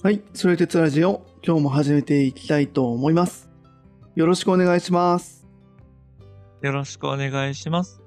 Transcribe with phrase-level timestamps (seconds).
[0.00, 3.50] はい、それ鉄ラジオ、今日も始めていきたいと思います。
[4.14, 5.44] よろしくお願いします。
[6.62, 8.00] よろしくお願いします。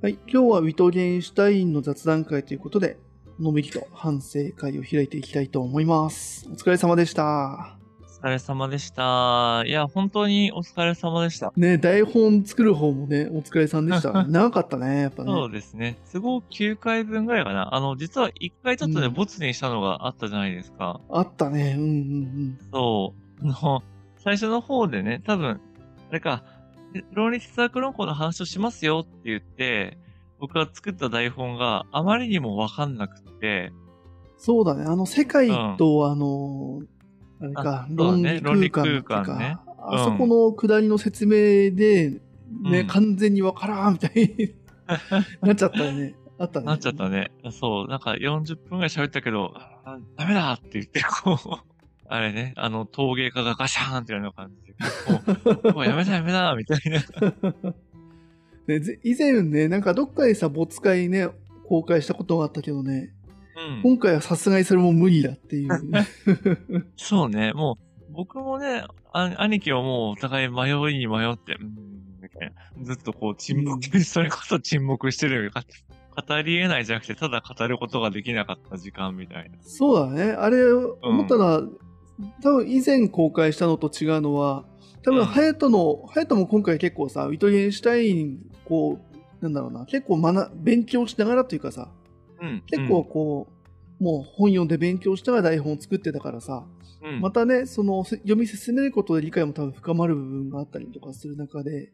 [0.00, 2.96] はい、今日はウィトゲンシュタインの雑談会ということで、
[3.38, 6.48] のんびりと反省会を開いていきたいと思います。
[6.50, 7.81] お疲れ様でした。
[8.22, 9.64] お疲れ様でした。
[9.66, 11.52] いや、本当にお疲れ様でした。
[11.56, 14.12] ね、台本作る方もね、お疲れさんでした。
[14.30, 15.32] 長かったね、やっぱね。
[15.32, 15.98] そうですね。
[16.12, 17.74] 都合9回分ぐらいかな。
[17.74, 21.00] あの、実は1回ちょっとね、うんボツにしたのがあったじゃないですか。
[21.10, 23.44] あったね、うんうんそう。
[23.44, 23.82] あの、
[24.18, 25.60] 最初の方でね、多分、
[26.08, 26.44] あれか、
[27.10, 29.98] 論理哲学論考の話をしますよって言って、
[30.38, 33.72] 僕が作った台本があまりにもわかんなくて、
[34.44, 36.82] そうだね、あの、世界と、あの、
[37.42, 44.54] あれか、論ね理空間っていう論理空間ねか、あそこの下りの説明で、ね、うん完全にわからんみたいに
[45.42, 46.14] なっちゃったよね。
[46.38, 46.66] あったね。
[46.66, 47.30] なっちゃったね。
[47.50, 51.36] そう、なんか40分ぐらい喋ったけど、あダメだって言って、こう、
[52.08, 57.74] あれね、あの、陶芸家がガシャーンってやるような感じで、もう やめだやめだみたいな。
[58.66, 61.28] ねぜ以前ね、なんかどっかでさ、没会ね、
[61.64, 63.12] 公開したことがあったけどね、
[63.56, 63.82] うん。
[63.82, 65.70] 今回はさすがにそれも無理だっていう。
[66.96, 67.78] そうね、も
[68.08, 71.56] う、僕もね、あ兄貴はもうお互い迷いに迷って。
[72.82, 75.50] ずっとこう沈黙、 それこそ沈黙してるよ。
[75.50, 75.64] か
[76.14, 79.56] 語り得ないじゃなくて、ただ語ることができなかった時間みたいな。
[79.62, 80.32] そうだね。
[80.32, 81.62] あれ、思ったら、
[82.42, 84.64] 多分以前公開したのと違うのは、
[85.02, 88.98] 多分、うんハヤトの、ハヤトも今回結構さ、ウィトゲンシュタイン、こ
[89.40, 91.88] う、なんだろうな、結構学、勉強しながらというかさ、
[92.42, 92.62] うん。
[92.66, 93.48] 結構こ
[94.00, 96.66] う、もう本読んで勉強しながら台本を作ってたからさ、
[97.02, 101.92] うん、またね、そのせ読み進めることで理解も多分深まる部分があったりとかする中で、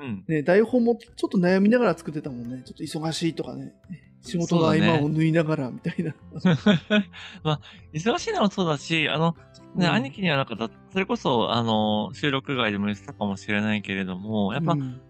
[0.00, 0.24] うん。
[0.28, 2.62] ね、台本もちょっと悩みながら作ってたもんね。
[2.64, 3.74] ちょっと忙しいとかね。
[4.20, 6.14] 仕事の合間を縫いながらみたいな。
[7.42, 7.60] まあ、
[7.92, 9.36] 忙しいのもそうだし、あの、
[9.74, 15.00] ね、うん兄貴にはなんかだ、それこそ、あの、収録外でも言ってたかもしれないけれども、やっぱ、うん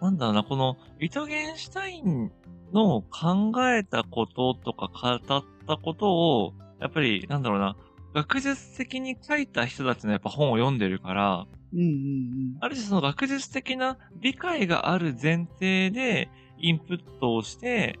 [0.00, 2.30] なんだろうな、この、イトゲンシュタイン
[2.72, 5.20] の考えたこととか語っ
[5.66, 7.76] たことを、やっぱり、なんだろうな、
[8.14, 17.98] 学術的に書いた人たちのやっぱ本を読んでるから、うんうんある種その学術的な理解がある前提でインプットをして、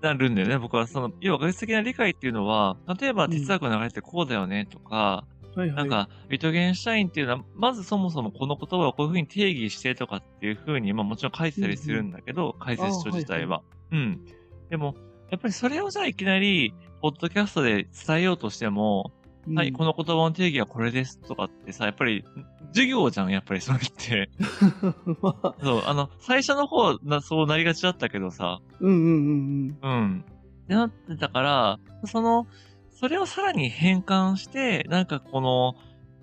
[0.00, 0.58] なるんだよね。
[0.58, 5.33] 僕はその、要は学術的な理解っていうのは、例えば哲学の流れってこうだよねとか、うん。
[5.56, 5.76] はいはい。
[5.76, 13.62] なんか、ウィトゲンシュタインっていうのは、まずそもそもこの言葉をこういうふうに定義してとかっていうふうに、まあもちろん書いてたりするんだけど、解説書自体は。
[13.92, 14.24] うん。
[14.70, 14.94] でも、
[15.30, 19.12] やっぱりそれをじゃあいきなり、ポッドキャストで伝えようとしても、
[19.46, 22.24] うんはい、この言葉の定義はこれですとかってさ、やっぱり、
[22.68, 24.30] 授業じゃん、やっぱりそれって。
[25.20, 30.24] まあ、そう、あの、最初の方な、そうなりがちだったけどさ、うんうんうんうん。
[30.64, 32.46] ってなってたから、その、
[32.94, 35.74] それをさらに変換して、なんかこの、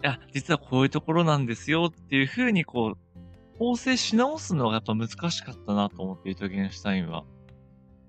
[0.04, 7.24] いや、実はこういうところなんですよっていう風にこう、構成し直すのがやっぱ難しかったなと思って、イトゲンシュタインは。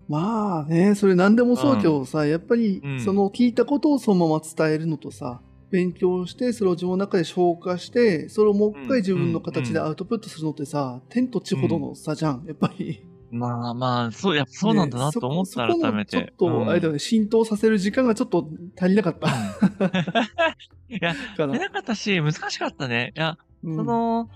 [0.09, 5.41] まあね、それ何でもそうだけどさ、やっぱりうんその聞いたことをそのまま伝えるのとさ、
[5.71, 13.07] 勉強して、それを自分の中で消化して、それをもう一回自分の形でアウトプットするのってさ、天と地ほどの差じゃん、やっぱり。
[13.33, 16.11] まあまあ、そう、やっぱそうなんだなねと思った、そこ改めて。
[16.11, 18.47] ちょっと、あれだよね、浸透させる時間がちょっと
[18.79, 19.29] 足りなかった
[20.91, 21.55] いや、かな。
[21.55, 23.13] 出なかったし、難しかったね。
[23.17, 24.29] いや、うんその、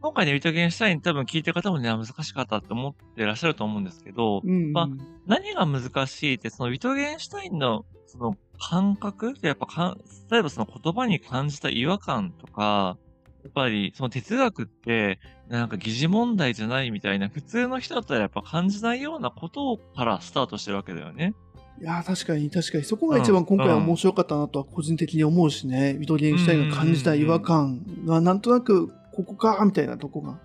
[0.00, 4.88] 今回ね、ウィトゲンシュタイン多分聞いてる方もね、難しかったって思ってらっしゃると思うんですけど、うんまあ
[5.26, 10.00] 何が難しいって、そのウィトゲンシュタインの、その感覚やっぱかん、
[10.30, 13.09] 例えばその言葉に感じた違和感とか、や
[13.48, 15.18] っぱりその哲学って、
[15.48, 21.34] なんか疑似問題じゃないみたいな、普通の人だったらやっぱ感じないようなことからスタートしてるわけだよね。
[21.80, 30.38] いやー確かに確かにそこが一番今回は面白かったなとは個人的に思うしね、ウィトゲンシュタインが感じた違和感がなんとなくここかみたいなとこが。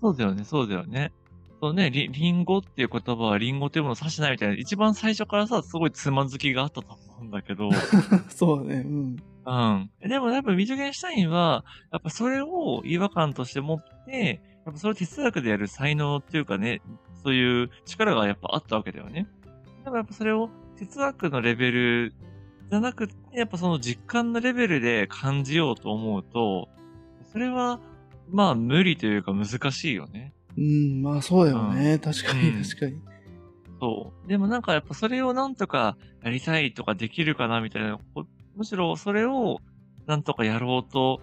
[0.00, 1.12] そうだよね、そうだよね。
[1.60, 7.70] そうね、リリンゴっていう言葉はリンゴというものを指しないみたいな、一番最初からさ、すごいつまずきがあったと思うんだけど、
[8.30, 8.84] そうだね。
[8.86, 9.16] うん。
[9.48, 9.90] うん。
[10.06, 16.82] でもやっぱウィトゲンシュタインは、やっぱそれを違和感として持って、やっぱそれを哲学でやる才能っていうかね、
[17.24, 19.26] そういう力がやっぱあったわけだよね。
[19.84, 22.14] でもやっぱそれを哲学のレベル
[22.70, 26.68] じゃなくて、やっぱその実感のレベルで感じようと思うと、
[27.32, 27.80] それは、
[28.30, 30.34] まあ無理というか難しいよね。
[30.58, 31.98] うん、まあそうだよね。
[31.98, 33.00] 確かにうん確かに。
[33.80, 34.28] そう。
[34.28, 38.26] でもなんかやっぱそれをなんとかやりたいとかできるかなみたいな、こ
[38.58, 39.60] むしろそれを
[40.06, 41.20] なんとかやろうと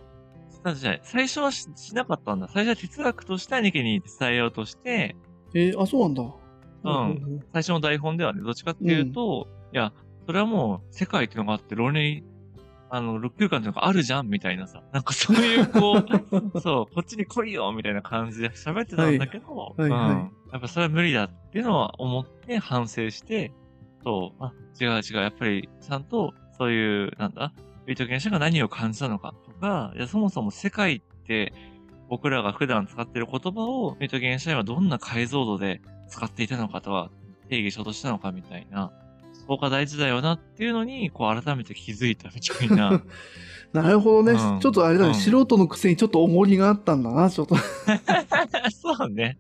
[0.52, 1.02] したんじゃない？
[1.04, 2.48] 最初はししなかったんだ。
[2.48, 5.16] 最初は哲学として兄貴に伝えようとして、
[5.54, 6.24] えーあ、そうなんだ。
[6.24, 9.92] うん最初の台本ではね、どっちかっていうと、いや、
[10.26, 12.24] それはもう世界っていうのがあって論理
[12.92, 14.84] あの、6空間っていうのがあるじゃんみたいなさ。
[14.94, 16.04] なんかそういう、こ
[16.54, 20.32] う、 そう、こっちに来いよみたいな感じで喋ってたんだけど、はいはいはいうん。
[20.54, 23.52] やっぱそれは無理だっていうのは思って反省して、
[24.04, 27.54] そう、あ、違う違う、やっぱりちゃんと、そういう、なんだ、
[27.86, 31.54] ビート原子が何を感じたのかとか、いや、そもそも世界って、
[32.10, 37.10] 僕らが普段使ってる言葉を、ビート原子はどんな解像度で使っていたのかとは、
[37.50, 38.92] 定義しようとしたのかみたいな、
[39.34, 43.02] そこが大事だよなっていうのに、こう改めて気づいたみたいな。
[43.74, 44.32] なるほどね。
[44.32, 47.56] うんちょっとあれだね、うん素人のくせにちょっと重りがあったんだな、ちょっと。
[48.72, 49.38] そうね。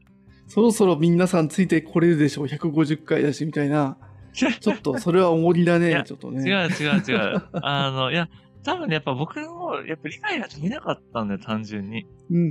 [0.47, 3.97] そろそろ皆さんついてこれるでしょう、150回だし、みたいな。
[4.59, 6.47] ちょっと、それは重りだね、ちょっとね。
[6.47, 7.43] 違う違う違う。
[7.61, 8.29] あの、いや、
[8.63, 12.05] 多分ね、やっぱ僕の、やっぱ理解が足りなかったんだよ、単純に。
[12.29, 12.47] うんうんう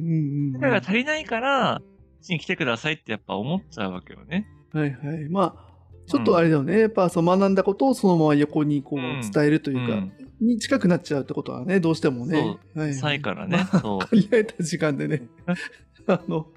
[0.51, 4.47] ん理解が足りないから、うちに来てくださいってやっぱ思っちゃうわけよね。
[4.73, 5.29] はいはい。
[5.29, 5.75] まあ、
[6.07, 6.81] ちょっとあれだよね。
[6.81, 12.59] やっぱ、その学んだことをそのまま横にこううん伝えるというか、うんに近くなっちゃうってことはね、どうしてもね。
[12.75, 13.67] そうはいはいからね。
[13.81, 14.07] そう。
[14.09, 15.23] 限られた時間でね。
[16.07, 16.49] あの、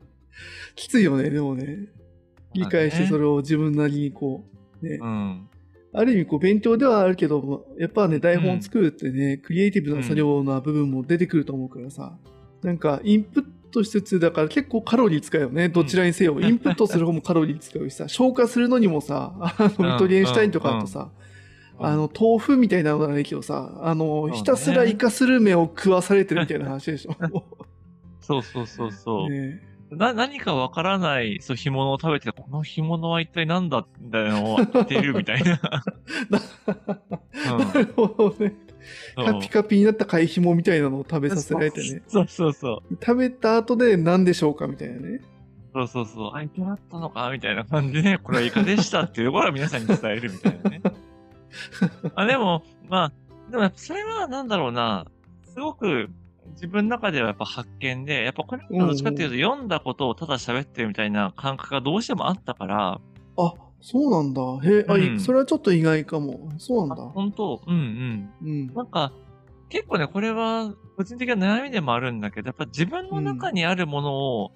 [0.76, 1.88] きついよね、でもね。
[2.54, 5.00] 理解してそれを自分なりにこう、ね。
[5.02, 5.50] うん。
[5.94, 12.18] ある意味こう勉強ではあるけど、やっぱね、台本作るってね、クリエイティブな作業な部分も出てくると思うからさ。
[12.62, 15.70] なんか、インプットしつつ、だから結構カロリー使うよね。
[15.70, 16.40] どちらにせよ。
[16.42, 21.10] インプットする方もカロリー使うしさ、消化するのにもさ、あの、ミトゲンシュタインとかだとさ、
[21.80, 27.16] あの、豆腐みたいなのがないけどさ、あの、ねひたすらイカスルメを食わされてるみたいな話でしょ。
[28.22, 29.30] そうそうそうそう。
[29.32, 29.62] ね
[29.92, 35.60] な、何かわからない、そう、干物を食べて、この干物は一体何だみたいなのを言っているみたいな。
[36.32, 38.54] うんなるほどね。
[39.16, 42.02] カピカピになった貝ひもみたいなのを食べさせられてね。
[42.08, 42.98] そうそうそう。
[43.02, 45.22] 食べた後で何でしょうかみたいなね。
[45.74, 46.32] そうそうそう。
[46.34, 50.82] あ、イカだったのかみたいな感じで、これはイカでしたっていうところは皆さんに伝えるみたいなね。
[52.16, 55.06] あでも、まあ、でもそれはなんだろうな、
[55.44, 56.10] すごく
[56.52, 63.00] 自分の中ではやっぱ発見で、やっぱこれはどっちかっていうと読んだことをただ喋ってるみたいな感覚がどうしてもあったから、
[63.38, 64.42] あ、そうなんだ。
[64.64, 66.50] へえ、あ、うんそれはちょっと意外かも。
[66.58, 67.04] そうなんだ。
[67.04, 67.62] 本当？
[67.68, 68.48] うんうん。
[68.50, 68.74] うん。
[68.74, 69.14] なんか、
[69.70, 74.52] 結構ね、これは個人的な悩みでもあるんだけど、やっぱ自分の中にあるものを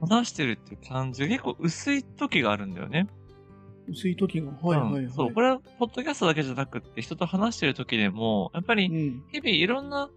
[0.00, 3.08] 話してるっていう感じが結構薄い時があるんだよね。
[3.88, 4.52] 薄い時が。
[4.62, 5.04] はいはいはい。
[5.04, 9.24] うんそう、これはポッドキャストだけじゃなくって、人と話してる時でも、やっぱりうん。
[9.32, 10.08] 日々いろんな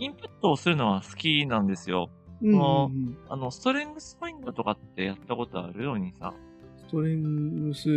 [0.00, 2.10] インプットをするのは好きなんですよ。
[2.42, 3.18] うんうんあうん。
[3.28, 5.84] あの、ストレングスファインドとかってやったことある？
[5.84, 6.32] ようにさ。
[6.88, 7.88] ストレングス、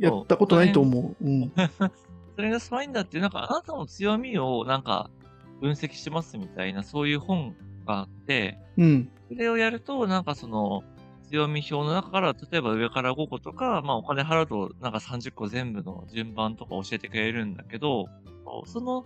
[0.00, 1.24] やったことないと思う。
[1.24, 1.52] うん。
[1.54, 5.10] ストレングスファインダーってなんかあなたの強みをなんか
[5.60, 7.54] 分析しますみたいなそういう本
[7.86, 9.10] があって、うん。
[9.28, 10.82] それをやるとなんかその
[11.28, 18.06] 強み表の中から例えば上から5個とか、まあお金払うとなんか30個全部の順番とか教えてくれるんだけど、
[18.66, 19.04] その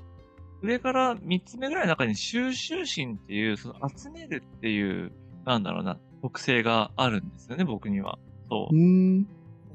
[0.63, 5.13] 上から3つ目ぐらいの中に収集心っていう、その集めるっていう、
[5.45, 8.19] なんだろうな、特性があるんですよね、僕には。
[8.49, 8.79] そうう。
[8.79, 9.27] ん。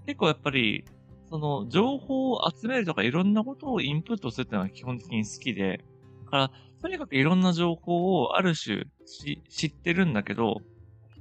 [0.06, 0.84] 結構やっぱり、
[1.30, 5.84] その情報を集めるとかいろんなことをインプットするっていうのは基本的に好きで、
[6.26, 6.52] だから、
[6.82, 10.62] とにかくいろんな情報をある種し知ってるんだけど、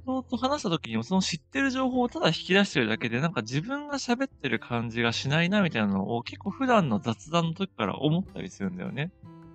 [0.01, 9.11] 人と話した時にもその知ってる情報をただ引き出してるだけでなんか自分が喋ってる感じがしないなみたいなのを結構普段の雑談の時から思ったりするんだよね。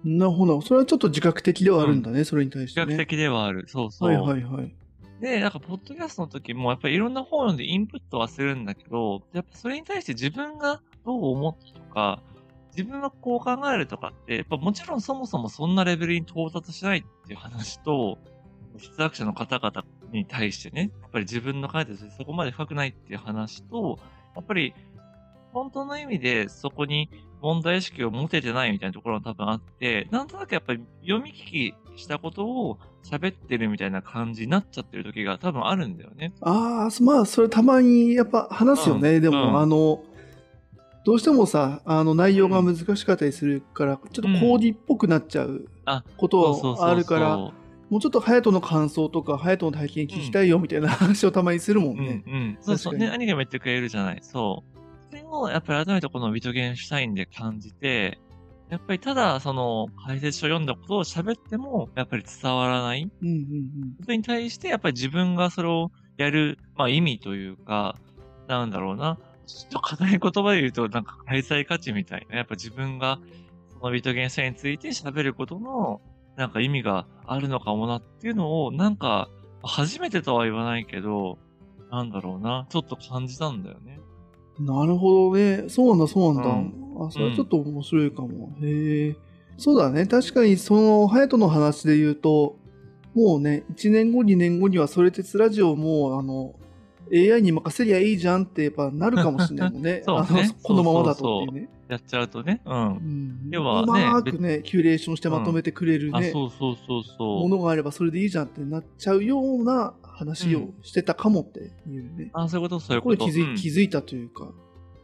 [0.07, 0.61] なるほど。
[0.61, 2.93] それはちょっと自覚的ではあるんだね、それに対してね。
[2.93, 3.65] 比較的ではある。
[3.67, 4.09] そうそう。
[4.09, 4.75] はいはいはい。
[5.21, 12.23] で、なんか、ポッドキャストの時も、やっぱりいろんな本を読んでインプットはするんだけど、やっぱそれに対して自分がどう思ったとか、
[12.77, 18.19] 自分はこう考えるとかって、やっぱもちろんそもそもそんなレベルに到達しないっていう話と、
[18.79, 23.99] 哲学者の方々に対してね、やっぱり自分の考えてるそこまで深くないっていう話と、
[24.37, 24.75] やっぱり、
[25.57, 27.09] 本当の意味でそこに
[27.41, 36.35] 問題意識を持ててないみたいなところが多分あって、なんとなくやっぱり読み聞きしたことを喋ってるみたいな感じになっちゃってる時が多分あるんだよね。
[36.43, 39.21] ああ、まあ、それたまにやっぱ話すよね。
[39.21, 40.03] でも、うんうんあの、
[41.07, 47.53] どうしてもさ、あの内容が難しかったりするから、ちょっとコーディっぽくなっちゃうあことあるから、も
[47.93, 52.25] うちょっと隼人の感想とか、隼人の体験聞きたいよみたいな話をたまにするもんうんね。
[52.27, 52.59] うん。
[52.61, 52.93] そうそう。
[52.93, 54.19] 確かにね、兄がも言ってくれるじゃない。
[54.23, 54.76] そう。
[55.11, 58.19] それを、やっぱり改めてこのビトゲンシュタインで感じて、
[58.69, 67.97] やっぱりただ、その、解説書を読んだことを喋っても、やっぱり伝わらないうんうんことに対して、やっぱり自分がそれをやる、まあ意味というか、
[68.49, 69.19] なんだろうな。
[69.47, 72.37] ちょっと硬い言葉で言うと、なんか開催価値みたいな。
[72.37, 73.21] やっぱ自分が、
[73.69, 76.01] そのビトゲンシュタインについて喋ることの、
[76.37, 79.29] なんか意味があるのかもなっていうのを、なんか、
[79.63, 81.39] 初めてとは言わないけど、
[81.91, 82.67] なんだろうな。
[82.69, 84.01] ちょっと感じたんだよね。
[84.59, 84.67] うん。
[84.67, 85.65] なるほどね。
[85.69, 86.51] そうなんだ、そうなんだ。
[86.51, 88.57] うあ、それはちょっと面白いかも。
[88.63, 89.17] へえ。
[89.59, 90.07] そうだね。
[90.07, 92.57] 確かに、その、隼人の話で言うと、
[93.15, 96.55] もうね、1年後、2年後には、それ鉄ラジオも、あの、
[97.13, 100.03] AI に任せりゃいいじゃんってやっぱなるかもしれないもんね。
[100.05, 101.69] そうねあのこのままだとっていうね。
[101.89, 102.61] やっちゃうとね。
[102.65, 102.75] うん。
[102.75, 107.49] うん要はねうまくね、キュレーションしてまとめてくれるあ、ね、そうそうそうそう。
[107.49, 112.31] ものがあればそれでいいじゃんってなっちゃうような話をしてたかもっていうね。
[112.33, 113.31] あ、そういうこと、そういうこれこと。
[113.31, 114.51] 気づ気づいたというか。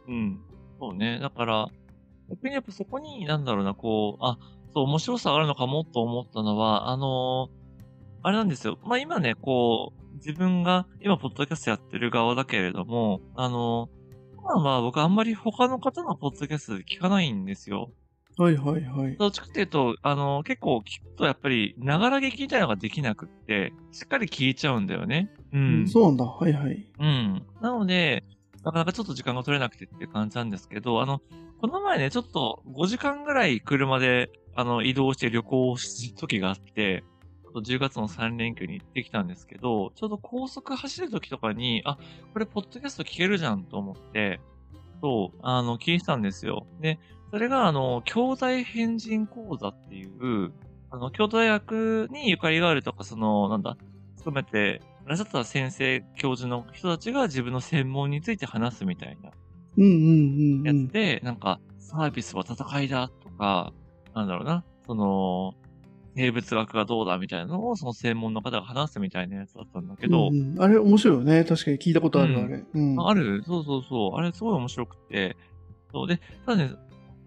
[0.07, 0.39] うん。
[0.79, 1.19] そうね。
[1.19, 1.67] だから、
[2.29, 4.39] 逆にやっぱそこに、なんだろうな、こう、あ、
[4.73, 7.63] そう、面白さがあるのかもと思ったのは、あのー
[8.25, 8.79] あれなんですよ。
[8.85, 17.91] まあ、今ね、こう、自分が、今、ポッドキャストやってる側だけれども、あのーまあまあ、僕あんまり他の方のポッドキャスト聞かないんですよ。
[18.37, 19.17] はいはいはい。
[19.17, 25.31] どっちかっていうと、あのー結構聞くとやっぱり、ながら聞きみたいなのができなくって、しっかり聞いちゃうんだよね。
[25.51, 25.87] うん。
[25.87, 26.25] そうなんだ。
[26.25, 26.87] はいはい。
[26.99, 27.45] うん。
[27.61, 28.23] なので、
[28.63, 31.21] なかなかちょっと時間が取れなくてって感じなんですけど、あの、
[31.59, 37.03] この前ね、ちょっと5時間ぐらい車で、あの、移動して旅行をした時があって、
[37.49, 41.97] あと10月の3連休に行ってきたんですけど、ちょうど高速走る時とかに、あ、
[42.33, 44.39] これポッドキャスト聞けるじゃんと思って、
[45.01, 46.65] そう、あの、聞いてたんですよ。
[46.79, 46.99] で、
[47.33, 50.51] それが、あの、兄弟変人講座っていう、
[50.91, 53.75] あの、京都大学にゆかりがあるとか、その、なんだ、
[54.17, 59.31] 含めて、いらっしゃった先生、教授の人たちが自分の専門について話すみたいな
[59.77, 60.83] うんうんうんうん。
[60.83, 63.73] やつで、なんか、サービスは戦いだとか、
[64.13, 65.55] なんだろうな、その、
[66.15, 71.43] 生物学がどうだみたいなのを、その専門の方が話すみたいなやつだったんだけど、うんうんあれ面白いよね。
[71.45, 72.63] 確かに聞いたことある、うんあれ。
[72.71, 73.07] うん。
[73.07, 74.19] あるそうそうそう。
[74.19, 75.35] あれすごい面白くて。
[75.91, 76.71] そうで、ただね、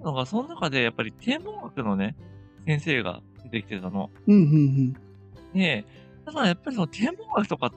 [0.07, 2.15] なんかその中でやっぱり天文学のね、
[2.65, 4.11] 先生が出てきてたの。
[4.29, 4.97] うんうん
[5.53, 5.85] で、
[6.25, 7.73] ただやっぱりその天文学とか、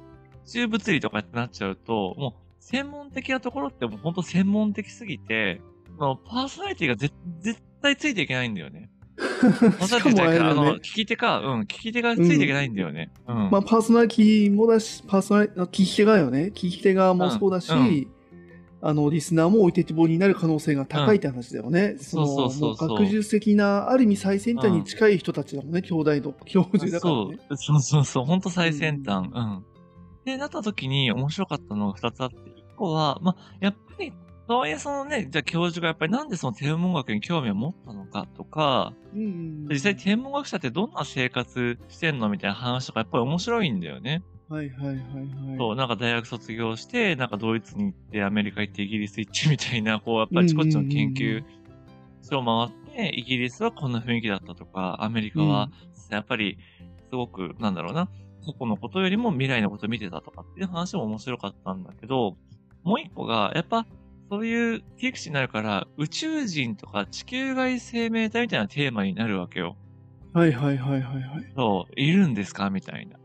[0.46, 5.60] 宇宙物理とかってなっちゃうと、もう専門的なところってもうほんと専門的すぎて、
[5.98, 7.10] そのパーソナリティがぜ
[7.40, 8.92] 絶対ついていけないんだよね。
[9.18, 9.52] うん。
[9.52, 10.82] パーソナリティしかもあれあの、聞。
[10.82, 13.12] き手か、うん、聞き手がついていけないんだよね。
[13.28, 13.36] うん。
[13.50, 16.52] まあ、パーソナリティもだし、パーソナリ聞き手側よね。
[16.54, 18.19] 聞き手側もそうだし、うんうん
[18.82, 21.98] あの、リスナーも置いてきぼりになる可能性が高いって話だよね。
[22.00, 27.38] そのそうそうそうそうも学術的な、ある意味最先端に近い人たちだもんね、兄弟の教授だからね。
[27.50, 29.30] そう、そうそうそう、ほんと最先端。
[29.34, 29.66] うん。
[30.26, 34.14] で、なった時に面白かったのが二つあって、一個は、まあ、やっぱり、
[34.48, 44.24] とはいえそのね、じゃあ教授がやっぱりなんでその天文学に興味を持ったのかとか、うんうん実際天文学者ってどんな生活してんのみたいな話とかやっぱり面白いんだよね。
[44.50, 44.98] はいはいはいはい。
[45.58, 51.44] そう、なんか大学卒業して、なんかドイツに行って、アメリカ行って、イギリス行ってみたいな、こう、やっぱりあちこちの研究
[52.22, 55.70] 所を回って、イギリスはこんな雰囲気だったとか、アメリカは、
[56.10, 56.58] やっぱり、
[57.10, 58.08] すごく、なんだろうな、
[58.46, 62.38] 過去のことよりも未来のことを見てたとかっていう話も面白かったんだけど、
[62.84, 63.86] もう一個が、やっぱ、
[64.32, 69.76] そういう切り口になるから、宇宙人とか地球外生命体みたいなテーマになるわけよ。
[70.34, 71.52] はいはいはいはいはい。
[71.56, 72.70] そう、いるんですか？
[72.70, 73.19] みたいな。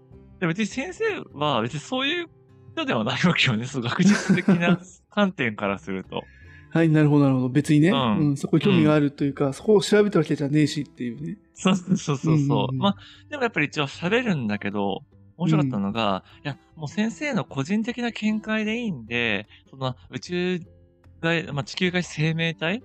[0.44, 2.26] で別に先生は別にそういう
[2.74, 3.66] 人ではないわけよね。
[3.66, 4.78] そう学術的な
[5.10, 6.22] 観点からすると。
[6.70, 7.48] はい、なるほどなるほど。
[7.48, 11.38] 別にね、ううんんそこに興味があるというか、そこを調べたわけじゃねえしっていうね。
[11.54, 12.34] そうそうそうそう。
[12.34, 12.96] うんうんうんまあ、
[13.30, 15.04] でもやっぱり一応喋るんだけど、
[15.36, 20.60] 面白かったのが、いや、もう先生の個人的な見解でいいんで、その宇宙
[21.20, 22.82] 外、まあ、地球外生命体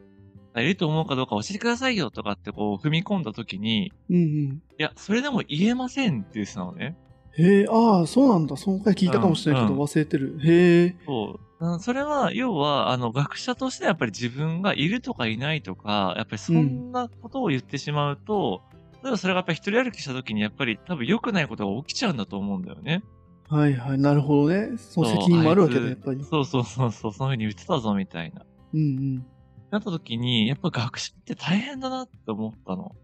[0.53, 4.63] がいると思うかどうか教えてくださいよとかってこう踏み込んだ時に、うんうん。
[4.77, 6.95] いや、それでも言えませんって言ってたのね。
[7.37, 8.57] へえ、ああ、そうなんだ。
[8.57, 10.39] その回聞いたかもしれないけど、うん忘れてる。
[10.43, 10.95] へえ。
[11.05, 11.65] そう。
[11.65, 18.61] うんそれは、要は、あの、学者としてやっぱり自分がいるとかいないとか、やっぱりそんなことを言ってしまうと、
[19.03, 23.03] 例えばそれがやっぱり一人歩きした時にやっぱり多分良くないことが起きちゃうんだと思うんだよね。
[23.49, 23.97] はいはい。
[23.97, 24.77] なるほどね。
[24.77, 26.23] その責任もあるわけだ、やっぱり。
[26.23, 28.45] そうそうそうそう、そういうふうに言ってたぞみたいな。
[28.73, 29.25] うん
[29.71, 32.95] なった時に、やっぱ学者って大変だなって思ったの。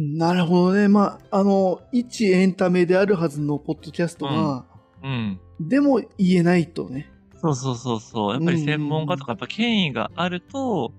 [0.00, 0.18] うん。
[0.18, 0.88] なるほどね。
[0.88, 4.64] まあ、あの、一エンタメであるはずのポッドキャストが、
[5.02, 5.40] うん。
[5.60, 7.10] でも言えないとね。
[7.40, 8.32] そうそうそうそう。
[8.32, 10.92] やっぱり専門家とかやっぱ権威があると、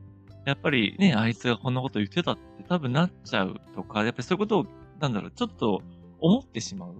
[0.46, 4.66] やっぱりね、あいつがこんなこと言ってたって多分なっちゃうとか、やっぱりそういうことを、
[5.00, 5.82] なんだろう、ちょっと
[6.20, 6.96] 思ってしまう。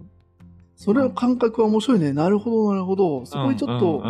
[0.76, 2.12] それの感覚は面白いね。
[2.12, 3.26] なるほど、なるほど。
[3.26, 4.02] そこにちょっと、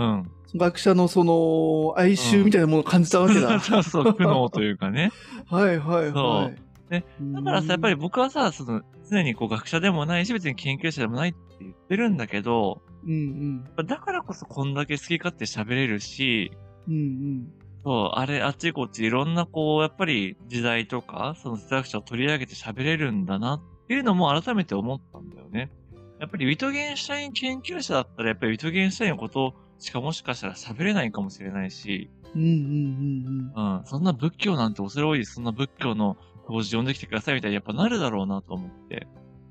[0.55, 3.61] 学者のその、哀愁みたいなものを感じたわけだ。
[3.61, 5.11] そうそう、苦悩というかね。
[5.49, 6.72] はいはいはい。
[6.93, 16.53] ねだからさ、やっぱり僕はさ、その、常にこう学者でもないし、別に研究者でもないって言ってるんだけど、うんだからこそこんだけ好き勝手喋れるし、
[16.87, 16.95] うん。
[16.95, 17.53] うんうん。
[17.85, 25.73] そう、あれ、あっちこっちいろんなこう、やっぱり時代とか、その哲学者を取り上げて喋れるんだなっていうのも改めて思ったんだよね。
[26.21, 33.79] やっぱりウィトゲンシュタイン研究者だったら、やっぱりウィトゲンシュタインのことしかもしかしたら喋れないかもしれないし、うんうんうんうん。
[33.79, 36.17] うん、そんな仏教なんて恐れ多い、そんな仏教の
[36.53, 39.07] 教授呼んできてくださいみたいにやっぱなるだろうなと思って。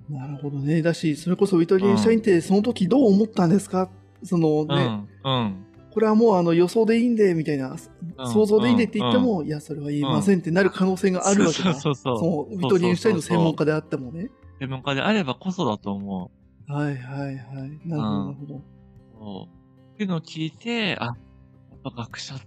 [0.09, 0.81] なるほどね。
[0.81, 3.89] だし、それこそウィトゲンシュタインってその時どう思ったんですか？
[4.23, 5.33] そのね、うん。
[5.33, 5.65] うん。
[5.91, 7.75] これはもうあの予想でいいんで、みたいな、
[8.25, 11.73] 想像でいいんでって言っても、いや、それは言えませんってなる可能性があるわけだ。
[11.73, 12.53] そうそうそう。
[12.53, 14.29] ウィトゲンシュタインの専門家であってもね。
[14.59, 16.31] 専門家であればこそだと思
[16.69, 16.71] う。
[16.71, 17.79] はいはいはい。
[17.85, 18.61] なるほど、なるほど。
[19.19, 19.93] そう。
[19.93, 21.15] っていうのを聞いて、あ、やっ
[21.83, 22.45] ぱ学者って、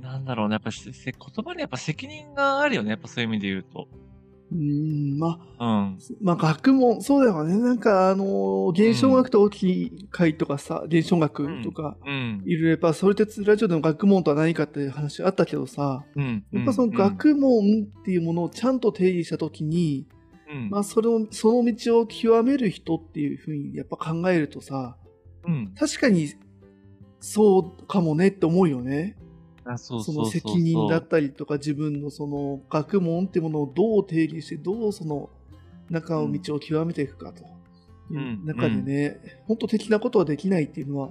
[0.00, 0.54] なんだろうね。
[0.54, 2.90] やっぱせせ言葉にやっぱ責任があるよね。
[2.90, 3.88] やっぱそういう意味で言うと。
[4.50, 5.98] うーん、まあ、うん。
[6.22, 7.58] まあ学問、そうだよね。
[7.58, 12.42] なんかあの、現象学と大きい会とかさ、現象学とか、うん。
[12.46, 16.44] いろいろやっぱそれってラジオでの学問とは何かっていう話あったけどさ、うん。
[16.52, 20.06] やっぱその学問っていうものをちゃんと定義したときに、
[20.50, 20.70] うん。
[20.70, 24.96] まあそれを、その道を極める人っていうふうにやっぱ考えるとさ、
[25.46, 25.74] うん。
[25.78, 26.32] 確かに
[27.20, 29.16] そうかもねって思うよね。
[29.68, 29.96] あそ。
[30.12, 35.30] の責任だったりとか自分のその学問ってものをどう定義してどうその
[35.90, 41.10] 中の道を極めていくかといううん中でね、本当的なことはできないっていうのは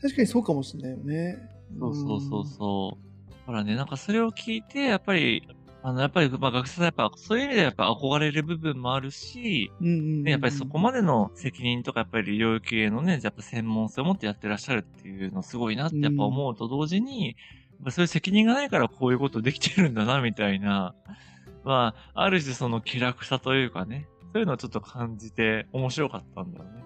[0.00, 1.38] 確かにそうかもしれないよね。
[1.78, 3.30] そうそうそうそう。
[3.30, 5.46] だからね、なんかそれを聞いて、やっぱり、
[5.82, 17.34] あの、やっぱり、まあ学生さんやっぱ、そういう意味ではやっぱ憧れる部分もあるし、うんうんうんうんね、やっぱりそこまでの責任とか、やっぱり領域へのね、やっぱ専門性を持ってやってらっしゃるっていうのすごいなってやっぱ思うと同時に、や
[17.80, 20.94] っぱそういう責任がないからこういうことできてるんだな、みたいな、
[21.64, 26.84] まあ、ある種その気楽さというかね、そういうのをちょっと感じて面白かったんだよね。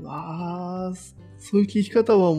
[0.00, 2.30] わあ、そそういう聞き方は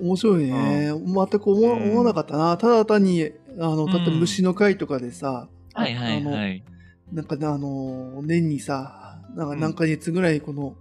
[0.00, 0.92] 面白いね。
[0.92, 2.56] 全く思思わなかったな。
[2.56, 6.64] ただ単に、あの、例えばうん虫の会とかでさ、はいはいあのはい。
[7.12, 10.76] なんかね、あの、年にさ、なんかうん何ヶ月ぐらいこの、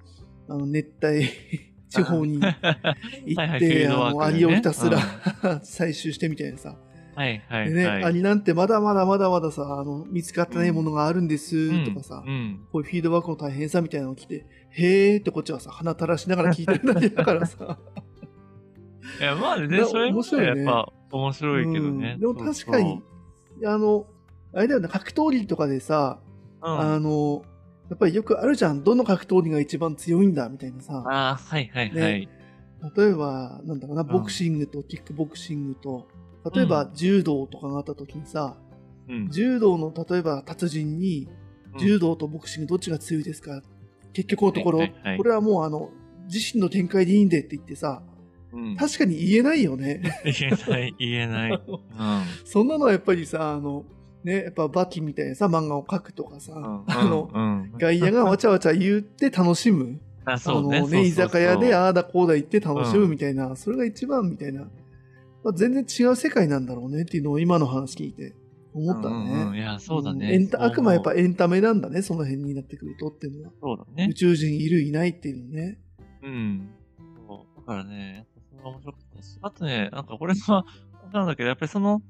[0.47, 1.29] あの熱帯
[1.91, 5.01] 地方に行 はいっはいフィーて、ルドワあの、アリをひたすらうん
[5.59, 6.75] 採集してみたいなさ。
[7.13, 8.03] はいはでね、いはい。
[8.05, 12.61] アリなんてまだまだまだまださ、あの、見つかってないものがあるんですとかさ、うん。
[12.71, 17.77] こういうフィードバックの大変さみたいなのを来て、へーってこっちはさ、鼻垂らしながら聞いてるだけだからさ。
[19.19, 22.19] いや、まあね、それもやっぱ面白いけどねうん。
[22.21, 23.01] でも確かに、
[23.65, 24.05] あの、
[24.53, 26.19] あれだよね、格闘技とかでさ、
[26.63, 26.75] そうそう。
[26.75, 26.93] うん。
[26.93, 27.43] あの、
[27.91, 31.03] やっぱりよくあるじゃん、どの格闘技が一番強いんだみたいなさ。
[31.05, 32.29] ああ、はいはいはい。
[32.95, 36.07] 例えば、なんだろうな、ボクシングとキックボクシングと、
[36.55, 38.55] 例えば柔道とかがあった時にさ、
[39.09, 39.29] うん。
[39.29, 41.27] 柔道の例えば達人に、
[41.77, 43.61] 柔道とボクシングどっちが強いですか
[44.13, 45.89] 結局のところ、はいはいはいこれはもうあの、
[46.27, 48.01] 自身の見解でいいんでって言ってさ、
[48.53, 50.01] うん、確かに言えないよね。
[50.23, 51.51] 言えない、言えない。
[51.51, 51.59] うん。
[52.45, 53.83] そんなのはやっぱりさ、あの、
[54.23, 59.99] ね、やっぱバキみたいなさ、漫画を描くとかさ、うんあの、うん、外野がわちゃわちゃ言って楽しむ。
[60.25, 60.81] あ、あそうね。
[60.81, 64.61] のね、居酒屋でああだこうだ言って楽しむみたいな、それが一番みたいな、
[65.43, 68.35] まあ、全然違う世界なんだろうねっていうのを今の話聞いて
[68.73, 69.15] 思ったね。
[69.15, 70.27] うんうんうんいや、そうだね。
[70.27, 73.53] んエンタあくまやっぱエンタメなんだね、その辺になってくるとっていうのは。
[73.61, 74.13] そうだね宇。
[74.13, 75.79] 宙人いるいないっていうのね。
[76.23, 76.69] うん。
[77.27, 77.59] そう。
[77.59, 79.37] だからね、やっぱそれが面白かったし。
[79.41, 80.65] あとね、なんかこれは、
[81.11, 82.01] なんだけど、やっぱりその、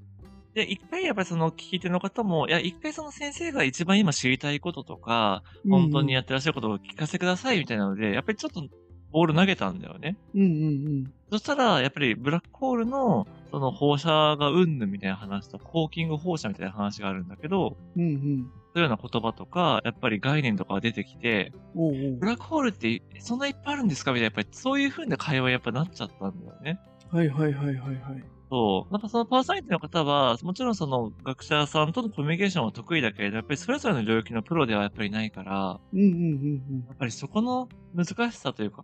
[0.53, 8.67] で、一回やっぱりその聞き手の方も、いや、一回その先生が一番今知りたいこととか、本当にやってらっしゃることを聞かせてくださいみたいなので、やっぱりちょっと
[9.11, 10.17] ボール投げたんだよね。
[10.35, 18.01] うんうんそしたら、やっぱりブラックホールの、その放射がうんぬみたいな話と、コーキング放射みたいな話があるんだけど、うん。
[18.01, 18.51] うんうん。
[18.73, 26.79] そういうような言葉とか、やっぱり概念とかが出てきて、おうおうブラックホールってそんないっぱいあるんですかみたいな、やっぱりそういう風な会話にやっぱなっちゃったんだよね。
[27.11, 28.23] はいはいはいはいはい。
[28.51, 28.91] そう。
[28.91, 38.83] なんかそのパーソナリティの方は、もちろんその学者さんとのコミュニケーションは得意だけれど、やっぱりそれぞれの領域のプロではやっぱりないから、うんうんうんやっぱりそこの難しさというか、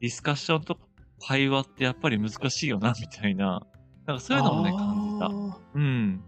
[0.00, 0.82] ディスカッションとか
[1.26, 3.66] 会話ってやっぱり難しいよな、みたいな。
[4.06, 5.58] なんかそういうのもね、感じた。
[5.74, 6.20] うん。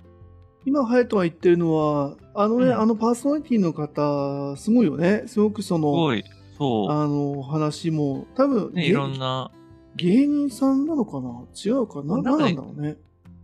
[0.66, 5.24] 今、ハヤトが言ってるのは、あのね、うんあのパーソナリティの方、すごいよね。
[5.26, 6.24] すごくその、すごい。
[6.58, 8.72] そあの、話も、多分、う。
[8.72, 9.52] ね、げいろんな、
[9.96, 11.44] 芸人さんなのかな？
[11.54, 12.20] 違うかな？
[12.20, 12.96] なんか何なんだろうね。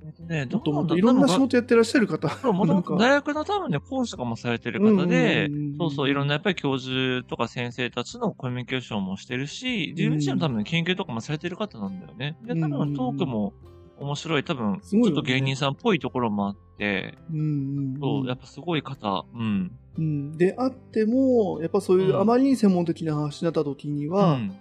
[0.02, 2.28] えっとね、もっともいろんな仕事やってらっしゃる方。
[2.52, 12.36] もともと大学の多分ね、講師とかもされてる方でそうそう、いろんなやっぱり教授とか先生たちのコミュニケーションもしてるし、自分自身も多分研究とかもされてる方なんだよね。
[12.42, 13.52] で、多分トークも
[13.98, 19.70] 面白い、多分、ちょっと芸人さんっぽいところもあって、そうう、やっぱすごい方、うん。
[20.02, 20.32] ん。
[20.38, 22.20] であっても、やっぱそういううん。
[22.20, 24.56] あまりに専門的な話になった時には、うん。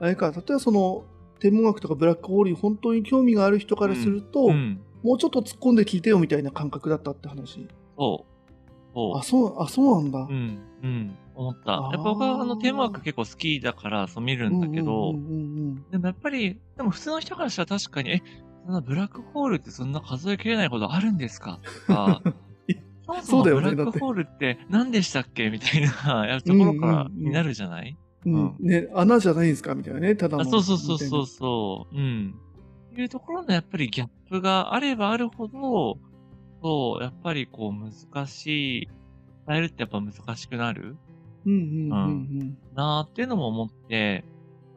[0.00, 1.04] あれか、例えばその、
[1.42, 4.80] 天文学とかブラックホールに本当に興味がある人からすると、うん。
[5.02, 7.66] もうちょっと突っ込んで聞いてよみたいな感覚だったって話。
[7.98, 8.24] そ
[8.94, 9.18] う。
[9.18, 9.22] あ、。
[9.24, 10.18] そう、あ、そうなんだ。
[10.20, 11.72] うん、うん、思った。
[11.72, 15.28] やっぱ僕はあのテーマ枠結構好きだから、そう見るんだけど、うんうんう
[15.78, 18.22] んでもやっぱり、でも普通の人からしたら確かに、え、
[18.64, 22.22] そんなブラックホールってそんな数えきれないほどあるんですかとか、
[22.68, 22.74] え
[23.04, 28.56] そもそもブラックホールって何でしたっけみたいなやるところからになるじゃない、うん。
[28.60, 29.74] ね、穴じゃないんですか？
[29.74, 30.42] みたいなね、ただの。
[30.42, 31.96] あそうそうそうそうそう。
[31.96, 32.34] うん。
[32.92, 35.98] っていうところのやっぱりギャップがあればあるほど、
[36.62, 38.88] そう、やっぱりこう難しい、
[39.48, 40.96] 伝えるってやっぱ難しくなる
[41.44, 41.96] うんうんうん
[42.40, 42.58] うん。
[42.74, 44.24] なーっていうのも思って、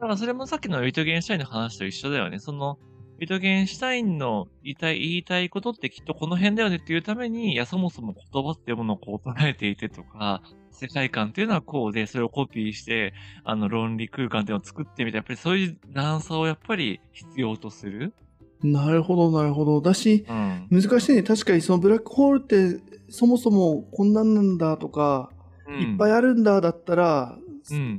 [0.00, 2.38] からそれもさっきのウィトゲンシュタインの話と一緒だよね。
[2.38, 2.78] その、
[3.18, 18.12] ウィトゲンシュタインの言いたい、言いたいことってきっとこの辺だよねっていうために、いや、そもそも言葉っていうものをこう捉えていてとか、世界観っていうのはこうで、それをコピーして、あの、論理空間っていうのを作ってみて、やっぱりそういう段差をやっぱり必要とする？
[18.62, 19.80] なるほど、なるほど。
[19.80, 20.68] だし、うん。
[20.82, 21.22] 難しいね。
[21.22, 25.30] 確かにそのブラックホールって、そもそもこんなんなんだとか、
[25.80, 26.10] いっぱい。
[26.10, 27.45] いあるんだだったら、うん。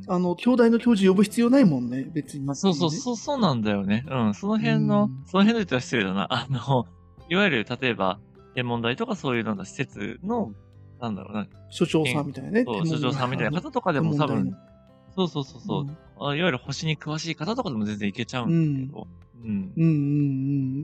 [0.07, 2.45] あの、兄弟の教授呼ぶ必要ないもんね、別に。
[2.45, 4.05] まあ、そうそう、そう、そうなんだよね。
[4.09, 4.33] うん。
[4.33, 6.27] その辺の、うんその辺の言ったら失礼だな。
[6.33, 6.85] あの、
[7.29, 8.19] いわゆる、例えば、
[8.55, 10.53] 天文台とかそういうなんだ、施設の、
[11.01, 12.63] なんだろうな、所長さんみたいなね。
[12.65, 14.55] そう、所長さんみたいな方とかでも多分、
[15.15, 19.07] そうそうそうそう、んあいわゆる星に詳しい方とかでも全然いけちゃうんだけど、うん。
[19.43, 19.85] うんうんう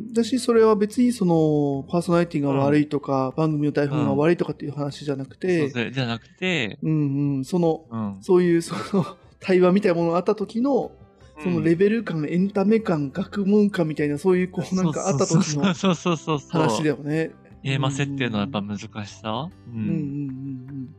[0.10, 0.13] ん。
[0.13, 8.18] だし、それは別にその、パーソナリティが悪いとか、番組の台本が悪いとかっていう話じゃなくそうて、でじゃなくて、うんうん、その、うん。
[8.22, 9.06] そういうその、
[9.39, 10.92] 対話みたいなものがあった時の、
[11.39, 16.62] そのレベル感、エンタメ感、学問感みたいな、そういう、こう、なんかあった時のそうそうそうそう。
[16.62, 17.32] 話だよね。
[17.63, 18.88] テーマ設定のやっぱ難し
[19.22, 19.50] さ？
[19.70, 20.94] ううんうんうん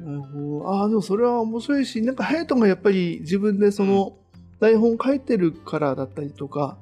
[0.00, 0.06] うん。
[0.06, 0.68] なるほど。
[0.68, 4.16] ああ、でもそれは面白いし、なんか、隼人がやっぱり自分でその、
[4.60, 6.78] 台本書いてるからだったりとか、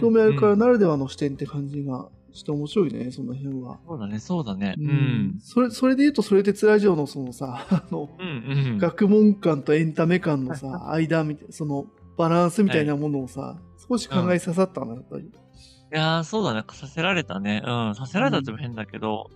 [0.00, 3.78] 興味あるからうんならではの視点って感じがして面白いね、その辺は。
[3.86, 4.74] そうだね、そうだね。
[4.78, 5.40] ううんん。
[5.40, 8.78] それ、それで言うと、それでつラジオのそのさ、 あの、うんうん。
[8.78, 13.58] 学問感とエンタメ感のさ、間みたいな、その、バランスみたいなものをさ、
[13.88, 15.24] 少し考えささったな、やっぱり。
[15.24, 15.30] い
[15.90, 16.64] やー、そうだね。
[16.70, 17.62] させられたね。
[17.64, 17.94] うん。
[17.94, 19.30] させられたっても変だけど、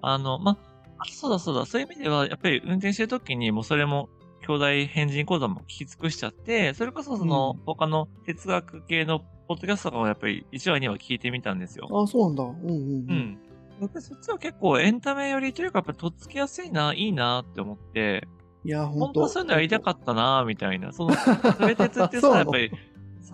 [0.00, 0.56] あの、ま、
[0.98, 1.66] あそうだそうだ。
[1.66, 4.08] そういう意味では、やっぱり運転してる時に、もうそれも、
[4.48, 11.86] 兄弟変人講座も聞き尽くしちゃって、それこそその、うん他の哲学系のポッドキャストとかもやっぱり1話2話聞いてみたんですよ。
[11.90, 12.44] ああ、そうなんだ。
[12.44, 12.70] うんうんう。
[12.70, 13.38] うんん。
[13.80, 18.26] やっぱりそっちは結構エンタメ寄りというか、やっぱとっつきやすいな、いいなって思って、
[18.64, 20.92] いや、本本当そういうのやりたかったな、みたいな。
[20.92, 22.70] その、それ鉄ってさ、やっぱり、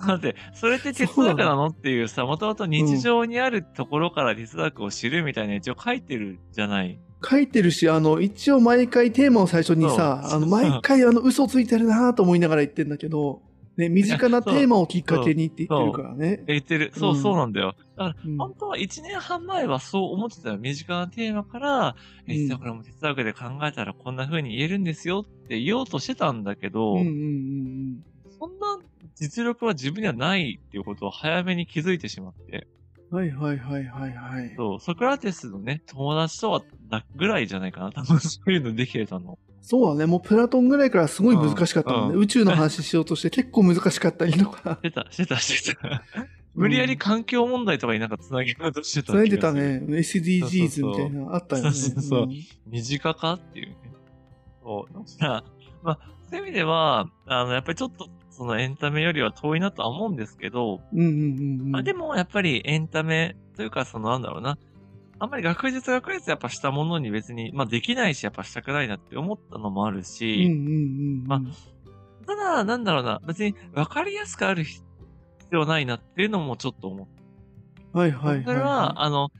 [0.06, 6.98] だって、それって哲学なのっていうさ、もともと日常にあるところから哲学を知るみたいな一応書いてるじゃない。
[7.24, 13.42] 書いてるし、あの、一応毎回テーマを最初にさ、あの、毎回あの、嘘ついてるなと思いながら言ってんだけど、
[13.76, 16.44] ね、身近なテーマをきっかけにって言ってるからね。
[16.46, 16.92] 言ってる。
[16.96, 17.74] そうう、んそうなんだよ。
[17.96, 20.58] だから、うん本当は1年半前はそう思ってたよ。
[20.58, 21.96] 身近なテーマから、
[22.28, 28.04] え、うん実はこれも哲学で考えたらこんな風に言えるんですよって言おうとしてたんだけど、うんうんうん
[28.38, 28.78] そんな
[29.14, 32.66] 実力は自分にはないっていうことを早めに気づいてしまって。
[33.22, 33.38] うん。
[33.38, 34.54] はいはいはいはいはい。
[34.56, 37.92] そう、ソクラテスのね、友達とはだぐらいじゃないかな。
[37.92, 39.38] 多分そういうのできれたの。
[39.60, 42.14] そうだね、もうプラトンぐらいからすごい難しかったもんね。
[42.16, 44.78] うん宇宙の話しようとして結構難しかったりとか。
[44.82, 46.04] してた、してた、してた。
[46.54, 49.52] 無理やり環境問題とかになんか繋げようとしてたつないでた。
[49.52, 49.82] ね。
[49.88, 51.72] SDGs みたいな、あったよね。
[51.72, 52.30] そうそうそうん
[52.66, 53.76] 短かっていうね。
[54.62, 54.94] そう。
[55.82, 55.98] まあ、
[56.30, 61.70] そういう意味では、あの、やっぱりちょっと、そのエンタメよりは遠いなとは思うんですけど、うんうんうんうん。
[61.70, 64.58] まあでもやっぱりエンタメというか、そのなんだろうな。
[65.20, 70.50] あんまり学術学術やっぱしたものに別に、まあできないし、やっぱしたくないなって思ったのもあるうんうんし、うんう
[71.22, 71.24] ん。
[71.26, 71.40] ま
[72.26, 74.82] ただ、なんだろうな、別に分かりやすくある必
[75.52, 77.22] 要ないなっていうのもちょっと思って。
[77.92, 78.44] はいはいはい。
[78.44, 79.30] それは、あの、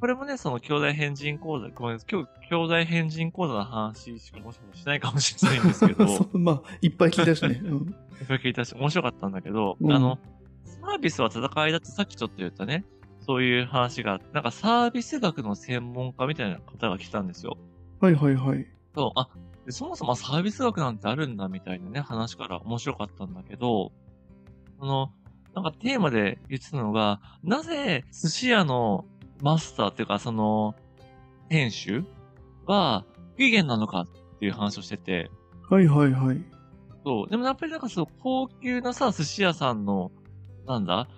[0.00, 7.60] これもね、その兄弟変人講座、ごめんなさい、今日兄弟変人講座の話しかもしかしないかもしれないんですけど、 まあ、いっぱい聞いたしね。
[7.64, 10.18] うんいっぱい聞いたし、面白かったんだけど、うんあの、
[10.64, 12.84] サービスは戦いだってさっきちょっと言ったね、
[13.20, 17.58] そういう話が、なんかサービス学の専門家みたいな方が来たんですよ。
[18.00, 18.66] はいはいはい。
[18.94, 19.28] そう、あ、
[19.66, 23.92] でそもそもサービス学なんてあるんだみたいなね、話から面白かったんだけど、
[24.78, 25.12] その、
[25.54, 29.04] なんかテーマで言ってたのが、なぜ寿司屋の
[29.42, 30.74] マスターっていうか、その、
[31.48, 32.04] 店主
[32.66, 34.06] は不機嫌なのかっ
[34.38, 35.30] ていう話をしてて、
[35.68, 36.40] はいはいはい。
[37.04, 37.30] そう。
[37.30, 40.12] でもやっぱりなんかそう、高級なさ、寿司屋さんの、
[40.66, 41.08] なんだ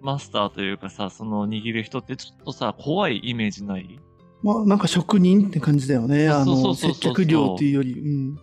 [0.00, 4.00] マスターというかさ、その握る人ってちょっとさ、怖いイメージない？
[4.42, 6.28] まあ、なんか職人って感じだよね。
[6.28, 7.92] あの、接客業っていうより。
[7.92, 8.36] うん。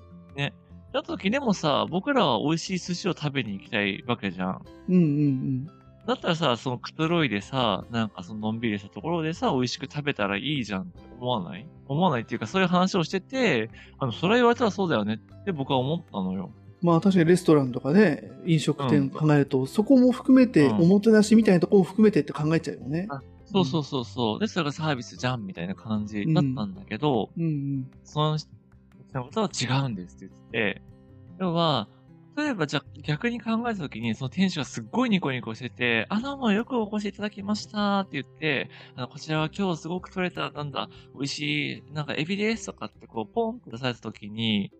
[0.93, 4.62] だった時でもさ、僕らは美味しい寿司を食べに行きたいわけじゃん。
[4.88, 5.67] うんうん
[6.08, 11.67] だったらさ、そのくつろいでさ、なんかそののんびりしたところでさ、美味しく食べたらいいじゃんって思わない？
[11.88, 16.52] 思わないっていうか、そういう話をしてて、あの、それ言われたらそうだよねって僕は思ったのよ。
[16.82, 16.88] うん。
[16.88, 23.08] まあ確かにレストランとかね、飲食店考えると、そこも含めて、うんおもてなしみたいなところも含めてって考えちゃうよね。
[23.46, 24.39] そうそうそうそう。
[24.39, 27.91] で、それがサービスじゃんみたいな感じだったんだけど、うんうん。
[28.04, 28.50] その人
[29.13, 30.82] のことは違うんですって言ってて、
[31.39, 31.88] 要は、
[32.38, 44.71] 例えばじゃあ逆に考えたときに、その店主がすっごいニコニコしてて、あ、どうもよくお越しいただきましたって言って、あの、こちらは今日すごく取れた、なんだ、美味しい、なんかエビですとかってこう、ポンって出されたときに、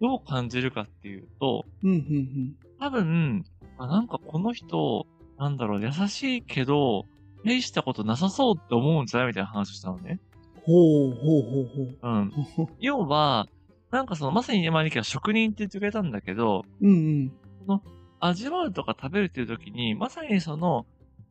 [0.00, 3.44] どう感じるかっていうと、うんうん多分、
[3.78, 5.06] あなんかこの人、
[5.38, 7.06] なんだろう、優しいけど、
[7.44, 9.28] 大したことなさそうって思うんじゃない？
[9.28, 10.18] みたいな話をしたのね。
[10.64, 12.22] ほうほうほうほうん。
[12.26, 12.32] う。
[12.80, 13.46] 要は、
[13.94, 17.32] なんかその、まさに今には職人って言ってくれたんだけど、うん
[17.68, 17.82] うん。
[18.18, 20.84] 味わうとか食べるっていう時に、まさにその、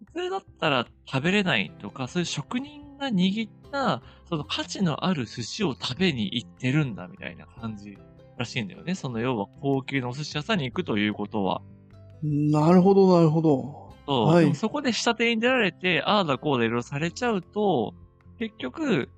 [0.06, 7.98] 普通だったら食べれないとか、そういう職人が握った、その価値のある寿司を食べに行ってるんだみたいな感じ
[8.38, 8.96] らしいんだよね。
[8.96, 11.62] その要は高級なお寿司屋さんに行くということは。
[12.22, 13.94] なるほど、なるほど。
[14.08, 14.28] そう。
[14.28, 17.94] はいそこで下手に出られて、ああだこうだいろいろされちゃうと、
[18.40, 19.10] 結局、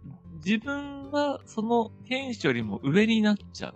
[0.45, 3.75] 自分はその店主よりも上になっちゃう。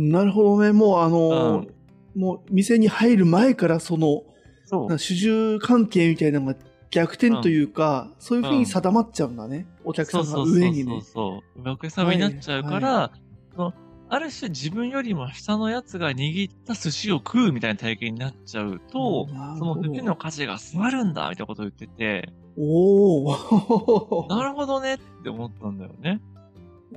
[0.00, 0.72] なるほどね。
[0.72, 1.78] もうあのー
[2.16, 4.24] もう店に入る前からその、
[4.64, 4.98] そうな。
[4.98, 6.56] 主従関係みたいなのが
[6.90, 9.66] 逆転というか、そういうふうに定まっちゃうんだね。
[9.84, 11.00] お客さそうんそうそうそうが上にね。
[11.02, 11.60] そう。
[11.60, 13.12] お客様になっちゃうから、
[13.54, 13.74] その
[14.10, 24.26] ある種自分よりも下のやつが握った寿司を食うみたいな体験になっちゃうと、そのなるほど時の価値が下がるんだみたいなことを言ってて、おお。
[24.28, 26.20] なるほどねって思ったんだよね。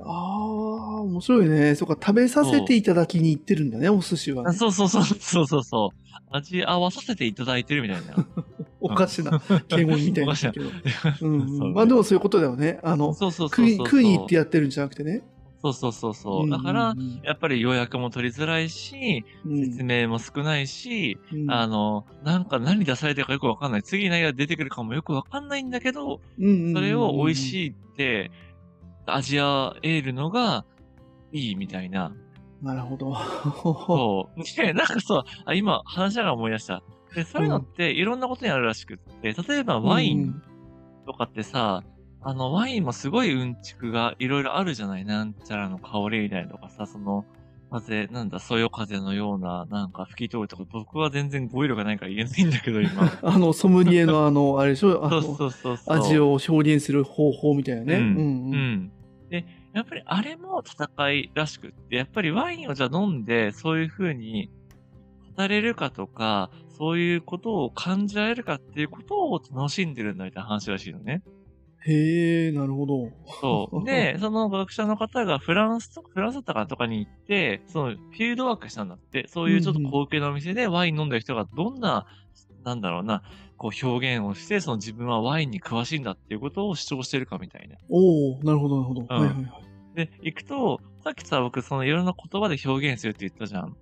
[0.00, 1.74] ああ、面白いね。
[1.74, 4.56] そうか、食べさせていただきに行ってるんだね、お寿司は、ね。
[4.56, 6.36] そうそうそうそうそうそう。
[6.36, 8.26] 味合わさせていただいてるみたいな。
[8.80, 10.70] おかしな敬語みたいなんだけど。
[11.22, 12.80] うん まあでもそういうことだよね。
[12.82, 13.86] あの、そうそうそ食いうそう。
[13.86, 15.22] 食いに行ってやってるんじゃなくてね。
[15.62, 16.50] そうそうそうそう。
[16.50, 23.82] だからやっぱり予約も取りづらいし、うん説明も少ないし、うんあの、なんか何出されてるかよくわかんない。
[23.82, 26.20] 次何が出てくるかもよくわかんないんだけど、
[26.74, 27.34] それを美味い。
[27.36, 28.30] しいって
[29.06, 30.64] 味わえるのが
[31.32, 32.12] いいみたいな。
[32.60, 33.14] なるほど。
[33.16, 34.56] そう。
[34.56, 36.82] で、なんかそう、あ今話しながら思い出した。
[37.14, 40.42] で、そういうのっていろんなことにあるらしくって、例えばワイン
[41.06, 41.82] とかってさ、
[42.24, 47.24] あの、ワインもすごいうんちくがいろいろあるじゃないなんちゃらの香りみたいなとかさ、その、
[47.70, 53.10] 風、なんだ、そよ風のような、なんか吹き通るとか、僕は全然語彙力がないから 言えないんだけど、今。
[53.22, 55.96] あの、ソムリエのあの、あれでしょ、そうそうそうそう。
[55.96, 57.94] 味を表現する方法みたいなね。
[57.96, 58.92] うんうんううんん。
[59.30, 64.50] で、やっぱりあれも戦いらしくって、やっぱりワインをじゃあ飲んで、そういう風に
[65.36, 71.22] 語れるかとか、そういうことを感じられるかっていうことを楽しんでるんだみたいな話らしいのね。
[71.84, 73.10] へえ、なるほど。
[73.40, 73.84] そう。
[73.86, 82.06] で、その学者の方がフランスとか、フランスだったかとかに行って、そのフィールドワークしたんだって、そういうちょっと高級なお店でワイン飲んでる人がどんな、
[82.64, 83.22] なんだろうな、
[83.56, 87.76] こう表現をして、その自分はワインに詳しいんだっていうことを主張してるかみたいな。
[87.88, 89.02] おおなるほど、なるほど。
[89.02, 89.96] んはいはいはい。
[89.96, 93.76] で、行くと、さっきさ、僕、そのいろんな言葉で表現するって言ったじゃん。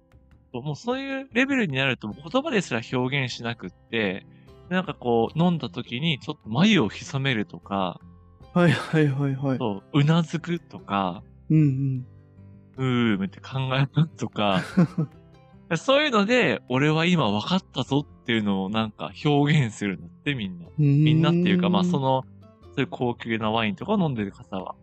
[0.53, 4.27] もうそういうレベルになると、言葉ですら表現しなくって、
[4.71, 8.01] なんかこう、飲んだ時にちょっと眉を潜めるとか、
[8.55, 9.59] はいはいはいはい。
[9.59, 12.07] そう、うなずくとか、うん
[12.77, 14.63] うーむって考えるとか、
[15.77, 20.67] そういうので、俺は今分かったぞっていうのをなんか表現するんだって、みんな。
[20.67, 21.05] うん。
[21.05, 22.01] みんなっていうか、まあその。
[22.01, 22.25] の、
[22.63, 24.75] そういう高級なワインとかを飲んでる方は。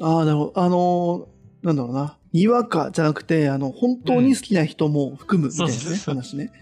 [0.00, 0.60] ああ、なるほど。
[0.60, 2.18] あのー、なんだろうな。
[2.32, 6.52] にわかじゃなくて、あの、本当に好きな人も含むみたいなね、そうそうそう話ね。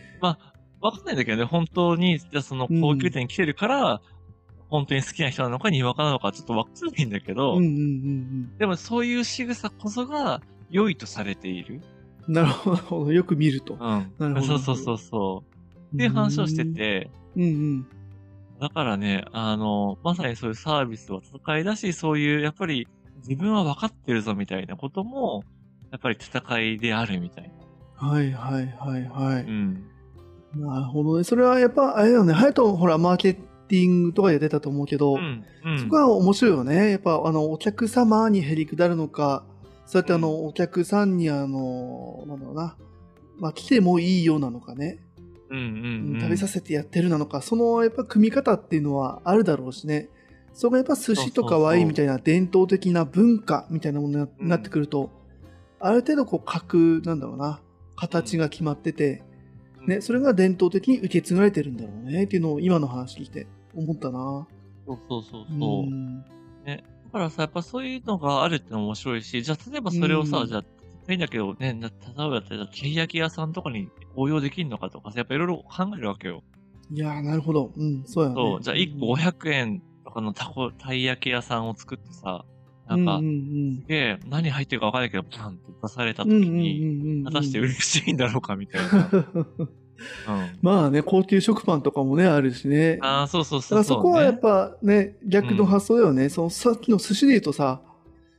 [0.86, 4.00] わかんないんだけどね、本当に、じゃあその高級店に来てるから、
[4.68, 11.82] 本当に好きな人なのか、にわかなのか、ちょっとわかんないんだけど、うんうんうんでもそういう仕草こそが良いとされている。
[12.26, 12.34] うん。
[12.34, 13.12] なるほど。
[13.12, 13.74] よく見ると。
[13.74, 13.80] うん。
[14.18, 15.44] なるほどそうそうそうそ
[15.92, 15.94] う。
[15.94, 17.86] っていう話をしてて、うんうん。
[18.60, 25.44] だからね、あの、まさにそういうサービスは戦いだし、そういう、やっぱり自分は分かってるぞみたいなことも、
[25.92, 27.50] やっぱり戦いであるみたい
[27.94, 29.40] はいはいはいはな。
[29.40, 29.44] い。
[29.44, 29.84] うん。
[30.58, 31.24] なるほどね。
[31.24, 32.32] それはやっぱ、あれだよね。
[32.32, 35.44] ハヤト、ほら、マーケティングとかで出たと思うけど、うん。
[35.64, 35.80] うん。
[35.80, 36.90] そこは面白いよね。
[36.92, 39.44] やっぱ、あの、お客様にへりくだるのか、
[39.86, 42.76] そうやってあの、お客さんにあの、なんだろうな、
[43.38, 44.98] まあ、来てもいいようなのかね、
[45.50, 46.20] うんうん、うん。
[46.20, 50.08] 食べさせてやってるなのか、そのやっぱ組み方っていうのはあるだろうしね。
[50.52, 55.10] それがやっぱ寿司とかワインみたいな伝統的な文化みたいなものになってくると、
[55.78, 57.60] ある程度こう格、なんだろうな、
[57.94, 59.22] 形が決まってて、
[59.86, 64.46] ね、それが伝統的に受け継がれてるんだろうねっていうのを今の話聞いて思ったな。
[64.86, 65.82] そうそうそううそう。
[65.84, 66.18] ん
[66.64, 66.84] ね。
[67.06, 70.64] だからさ、やっぱそういうのがあるって面白いし、じゃあ例えばそれをさ、うんじゃあ、
[71.12, 76.42] いいんだけどね、な例えばだったり焼き屋さんとかに応用できるのかとかさ、やっぱいろいろ考えるわけよ。
[76.90, 77.72] いやー、なるほど。
[77.76, 78.34] うん、そうやね。
[78.36, 78.62] そう。
[78.62, 82.44] じゃあ1個500円とあの、たこ、たい焼き屋さんを作ってさ、
[82.88, 89.10] なんか、うんうんすげえ、何入ってるかわかんないけど、パンって出された時うんうんうんうんに、うんうん果たして嬉しいんだろうかみたいな。
[89.16, 90.58] うん。
[90.62, 92.98] まあね、高級食パンとかもね、あるしね。
[93.02, 94.40] ああ、そうそうそうそそこはやっね。
[94.42, 96.28] ぱね、逆の発想だよね。
[96.28, 97.80] そのさっきの寿司で言うとさ、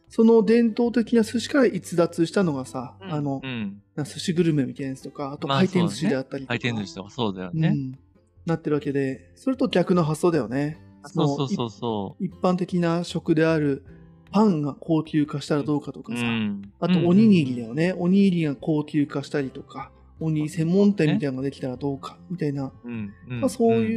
[0.07, 3.81] その伝統的な寿司から逸脱したのがさ、うんあのう、ん。
[3.95, 6.57] な寿司グルメみたいなやつとか、あとまあ回転寿司であったりとか。
[6.59, 7.69] 回転寿司とかそうだよね。
[7.69, 7.97] うん、
[8.45, 10.79] なってるわけで、それと逆の発想だよね。
[11.05, 13.83] そうそうそうそい一般的な食である
[14.31, 16.03] パンが高級化したらどうかとう。
[16.03, 16.71] かさ、うん。
[16.79, 23.13] あとおにぎりだよね、おにぎりが高級化したりとか、おにぎり専門店みたいなのができたらどうかみたいな、うん。
[23.29, 23.41] うん。
[23.41, 23.87] まあ、そううん。
[23.87, 23.95] い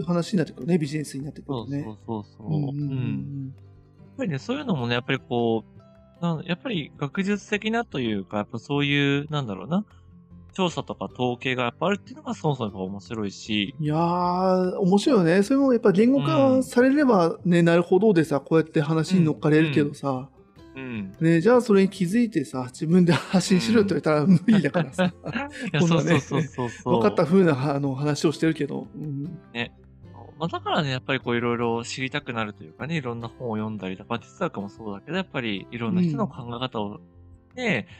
[0.00, 1.82] う話になってくるね、ビジネスになってくるね。
[1.84, 2.46] そうそうそうそう。
[2.46, 2.78] うんうんううん。
[3.46, 5.78] んやっぱりね、そういうのもね、やっぱりこう、
[6.44, 9.84] やっぱり学術的なというか、やっぱそういう、なんだろうな、
[10.58, 15.44] 調査とか統計がやっぱあるっていうのがそもそもやっぱ面白いし、いやー、面白いよね。
[15.44, 20.28] それもやっぱ言語化されればね、なるほどでさ、こうやって話に乗っかれるけどさ、
[20.74, 21.14] うん。
[21.20, 25.12] ね、じゃあそれに気づいてさ、自分で発信しろって言ったら無理だからさ。
[25.78, 26.20] こんなね。
[26.84, 28.88] 分かった風なあの話をしてるけど。
[28.96, 29.38] うん
[30.40, 37.02] まあ、だからね、やっぱりこういろいろ知りたくなるというかね、いろんな本を読んだりとか、まあ哲学もそうだけど、やっぱりいろんな人の考え方を、で、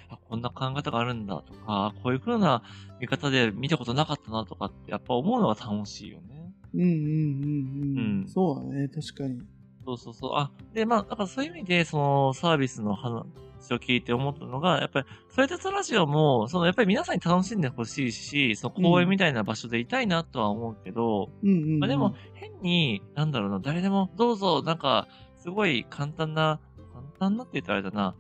[0.09, 2.63] あこんな考え方があるんだとか、こういう風な
[3.01, 6.53] 見方で見たことなかったなとかって、やっぱ思うのが楽しいよね。
[6.75, 8.21] うんうんうんうん。
[8.23, 9.41] うんそうだね、確かに。
[9.85, 10.31] そうそうそう。
[10.35, 13.25] あ、で、まあ、だからそういう意味で、そのサービスの話
[13.73, 21.79] を聞いて思ったのが、やっぱり、それ鉄ラジオも、その、やっぱり皆さんに楽しんでほしいし、その公園みたいな場所でいたいなとは思うけど、うんうん、うん。
[21.81, 26.61] まあでも、変に、なんだろうな、誰でも、どうぞ、なんか、すごい簡単な、
[26.93, 28.15] 簡単なって言ったらあれだな、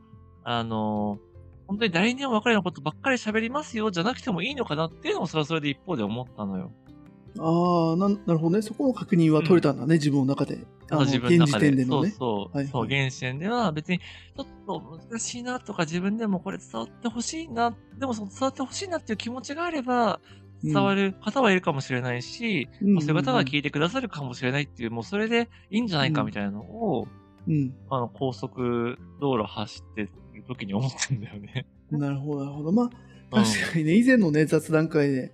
[0.44, 1.18] あの、
[1.68, 6.72] 本当に誰にでも分かるようなことばっかり喋りますよ、じゃなくてもいいのかなっていうのも、それはそれで一方で思ったのよ。
[7.38, 8.62] ああ、ななるほどね。
[8.62, 10.58] そこの確認は取れたんだね、自分の中で。
[10.90, 11.68] あの自分の中で。
[11.68, 12.10] 現時点でのね。
[12.10, 12.56] そうそう。
[12.56, 20.20] はいはいそう、現時点では別に、ちょっと難しいなとか、自分でもこれ伝わってほしいな、でもその伝わってほしいなっていう気持ちがあれば、
[20.64, 27.06] 伝わる方はいるかもしれないし、うんまあそういう方が聞いてくださるかもしれないっていう、もうそれでいいんじゃないかみたいなのを、
[27.46, 27.74] うん。
[27.90, 30.10] あの、高速道路走ってる
[30.48, 31.66] 時に思ってんだよね。
[31.90, 32.72] なるほど、なるほど。
[32.72, 32.90] まあ、うん
[33.30, 35.32] 確かにね、以前のね、雑談会で、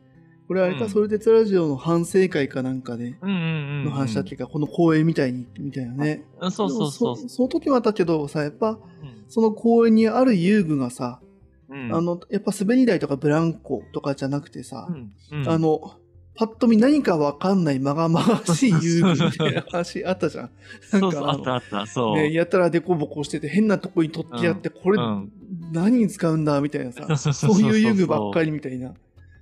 [0.48, 3.14] これあれか、うんそれでつラジオの反省会かなんかで。
[3.22, 6.24] の話だっけか、この公演みたいに、みたいなね。
[6.40, 8.78] うんそうそうそうそその時もあったけどさ、やっぱ、うん
[9.26, 11.20] その公園にある遊具がさ、
[11.68, 11.94] うん。
[11.94, 15.96] あの、やっぱ滑り台とかブランコとかじゃなくてさ、うん、うんあ、の、
[16.36, 20.50] パッと見何かわかんないまがまがしい遊具みたいな話あったじゃん。
[20.92, 22.16] なんかそうそう、あったあった、そう。
[22.16, 25.30] ね、やったらデコボコしてて変なとこに取ってやって、これうん
[25.72, 28.94] 何に使うんだみたいなさ、 そういう遊具ばっかりみたいな。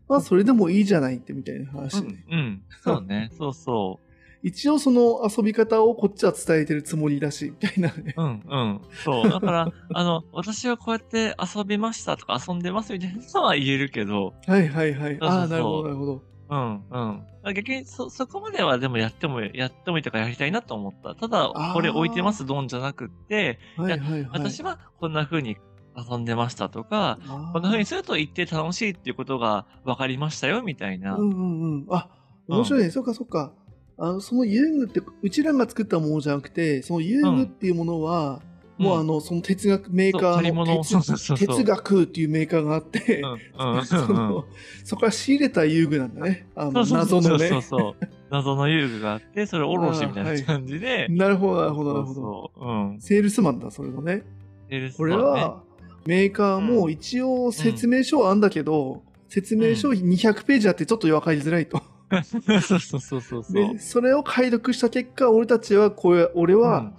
[0.08, 2.62] まあそれでもいいじゃないってみたいな話うんね。、うん。
[2.82, 3.30] そうね。
[3.36, 4.00] そうそ
[4.42, 8.12] 一応その遊び方をこっちは伝えてるつもりだし、みたいなね。
[8.16, 8.22] う。
[8.22, 8.80] うん、うん。
[9.04, 9.30] そう。
[9.30, 15.18] だから、 あの、私はこうやって遊びましたとか遊んでますみたいなのは言えるけど、はいはいはい。
[15.20, 16.31] ああ、なるほどなるほど。
[16.48, 17.54] うん、うん。
[17.54, 21.14] 逆に、そ、そこまではでもやっても、やってもいいとかやりたいなと思った。
[21.14, 24.28] ただこれ置いてますドンじゃなくって、はいはいはい。
[24.32, 25.56] 私はこんな風に
[25.96, 27.18] 遊んでましたとか、
[27.52, 31.16] こんな風にすると一定楽しいっていうことが分かりましたよ、みたいな。
[31.16, 31.86] うんうんうん。
[31.90, 32.08] あ、
[32.48, 32.90] 面白いね。
[32.90, 33.52] そっかそっか。
[33.98, 38.40] あのその遊具って、うちらが作ったものじゃなくて、その遊具っていうものは、
[38.82, 46.46] もうあの、その哲学メーカーの哲哲学っていうメーカーがあって、うん、うん、そこから仕入れた遊具なんだね。
[46.56, 48.08] あの謎のねそうそう。
[48.30, 51.06] 謎の遊具があって、それおろしみたいな感じで。
[51.10, 52.96] なるほど、なるほど、なるほど。
[52.98, 54.22] セールスマンだ、それのね。
[54.68, 55.62] セールスこれマンねは、
[56.06, 61.80] メーカーも一応説明書はあんだけど、説明書200ページあってちょっと分かりづらいと。
[62.22, 63.54] そうそうそうそうそう。
[63.54, 66.92] で、それを解読した結果、俺たちはこうや、俺は、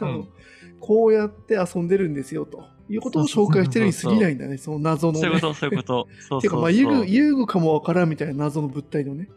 [0.00, 0.28] うん
[0.80, 5.20] こうやって遊んでるんですよ、ということを紹介してるに過ぎないんだね、その謎のね。
[5.20, 6.08] そういうこと、そういうこと。
[6.28, 6.60] そうていうか、そうそう。
[6.62, 9.28] まあ、遊具、遊具かもわからんみたいな謎の物体のね。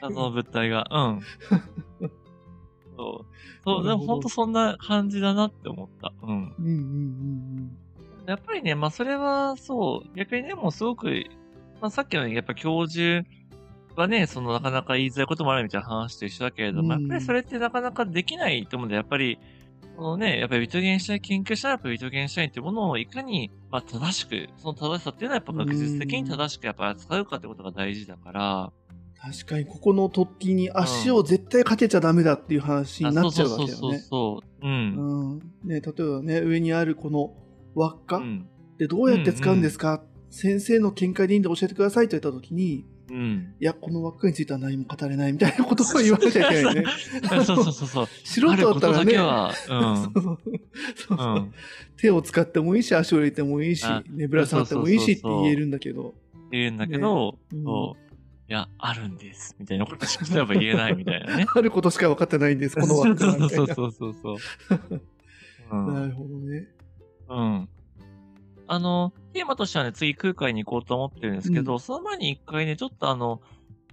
[0.00, 0.86] 謎の物体が。
[0.90, 1.20] うん。
[2.96, 3.34] そう。
[3.64, 6.12] そう、でも本当そんな感じだなって思った。
[6.22, 6.30] うん。
[6.30, 7.76] うんうんうん
[8.26, 11.24] やっぱりね、まあそれはそう、逆にでもすごく、
[11.80, 13.26] まあさっきのやっぱ教授
[13.96, 19.38] はね、そのなかなか言いづらいこともあるみたいな話と一緒だけれども、うんやっぱりそれってなかなかできないと思うんで、やっぱり、
[19.96, 28.72] そのね、やっぱりビトゲンシャイン研究者はやっぱりビトゲンシャインってものをいかに、まあ正しく、その正しさっていうのはやっぱ学術的に正しくやっぱ扱うかってことが大事だから、
[29.22, 33.98] 確かに、ここの突起に足を絶対かけちゃダメだっていう話になっちゃうわけだよね。
[33.98, 34.66] そうそう。
[34.66, 35.32] うん。
[35.32, 35.38] うん
[35.68, 37.34] ね、例えばね、上にあるこの
[37.74, 38.48] 輪っか、うん。
[38.78, 43.54] でどうやって使うんですか、先生の見解でいいんで教えてくださいと言ったときに、うん。
[43.60, 46.84] いや、この輪っかについては何も語れないみたいなことを言わなきゃいけないね。
[47.28, 48.06] そうそうそうそう。
[48.24, 49.14] 素人だったらね。
[51.96, 56.14] 手を使ってもいいし、足を入れてもいいしあ、ねぶら下がってもいいしって言えるんだけど。
[56.52, 58.10] 言うんだけど、うんそう。
[58.48, 59.56] いや、あるんです。
[59.58, 61.46] みたいなことしか言えないみたいなね。
[61.54, 63.66] あることしか分かってないんです、この輪っかはみたいな。
[63.74, 64.38] そうそうそうそ
[65.76, 65.92] う。
[65.92, 66.68] なるほどね。
[67.28, 67.68] うん。
[68.72, 73.40] あの、テーマとしてはね、次空海に行こうと思ってるんですけど、その前に一回ね、ちょっとあの、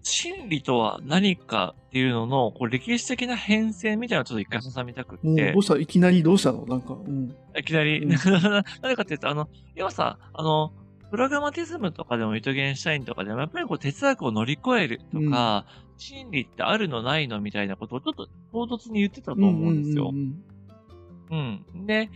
[0.03, 5.51] 真理とは何かっていうのの、こう歴史的な変遷みたいなのをちょっと一回挟みたくって。
[5.51, 5.79] どう、した？
[5.79, 6.67] いきなりどうしたの？
[6.67, 7.35] なんか、うん。
[7.57, 8.11] いきなり、うん。
[8.83, 10.71] 何かっていうと、あの、要はさ、あの、
[11.09, 15.65] プログラマティズムとかでも、イトゲンシュタインとかでも、やっぱりこう哲学を乗り越えるとか、
[15.97, 20.11] 真理ってあるのないのみたいなことをちょっと唐突に言ってたと思うんですよ。
[20.13, 20.43] うん
[21.31, 21.65] うん。
[21.77, 21.87] うん。
[21.87, 22.11] で、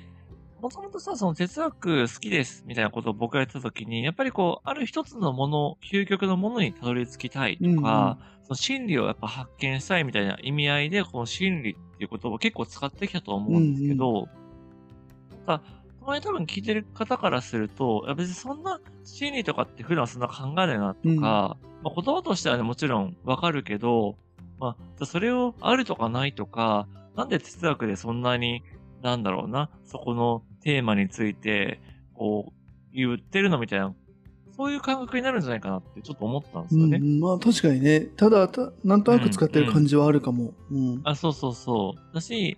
[0.62, 14.28] もともとさ、その哲学好きですみたいなことを僕が言ってた時に、やっぱりこう、ある一つのもの、究極のものにたどり着きたいとか、その真理をやっぱ発見したいみたいな意味合いで、この真理っていう言葉を結構使ってきたと思うんですけど、
[15.48, 15.62] さ、
[16.02, 21.20] これ多分聞いてる方からすると、いや別にそんな真理とかって普段そんな考えないなとか、うん。
[21.20, 24.16] まあ、言葉としてはね、もちろんわかるけど、
[24.60, 28.64] まあそれをあるとかないとか、なんで哲学でそんなに、
[29.02, 31.80] なんだろうな、そこのテーマについて、
[32.14, 33.94] こう、言ってるのみたいな、
[34.56, 36.98] そういう感覚になるんじゃないかなってちょっと思ったんですよね。
[36.98, 38.02] うんうんまあ確かにね。
[38.02, 40.54] ただ、たなんとなく使ってる感じはあるかも。
[40.70, 41.02] うん。
[41.04, 42.16] あ、そうそうそう。
[42.16, 42.58] だし、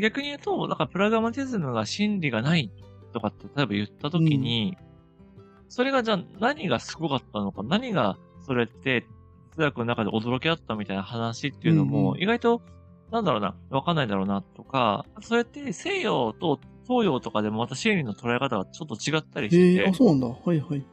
[0.00, 2.70] 逆に言うと、なんかプラグマティズムが真理がない
[3.12, 4.76] とかって例えば言ったときに、
[5.68, 9.06] それがじゃあ何がすごかったのか、何がそれって
[9.52, 12.62] 哲学の中で驚きあったみたいな話っていうのうんも、うん意外と、
[13.10, 20.26] なんだろうな、わかんないだろうなとか、それって西洋と東洋とかでもまた真理の捉え方がちょっと違ったりしてて、へえあ、そうなんだ。
[20.28, 20.86] はいはい。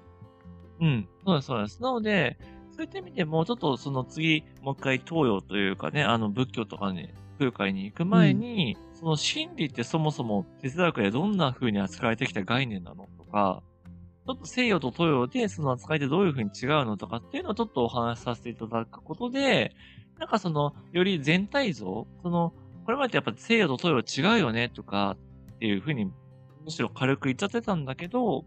[0.81, 1.07] うん。
[1.25, 1.81] そうです、そうです。
[1.81, 2.37] なので、
[2.71, 13.63] そういった意味でも、ちょっとその次、もう一回東洋というかね、あの仏教とかに、空海に行く前に、その真理ってそもそも哲学でどんな風に扱われてきた概念なのとか、
[14.25, 19.73] ちょっと西洋と東洋でその扱いってどういう風に違うのとかっていうのをちょっとお話しさせていただくことで、
[20.19, 22.53] なんかその、より全体像、その、
[22.85, 25.15] これまでやっぱ西洋と東洋違うよねとか
[25.59, 26.13] っていう風に、む
[26.71, 28.45] しろ軽く言っちゃってたんだけど、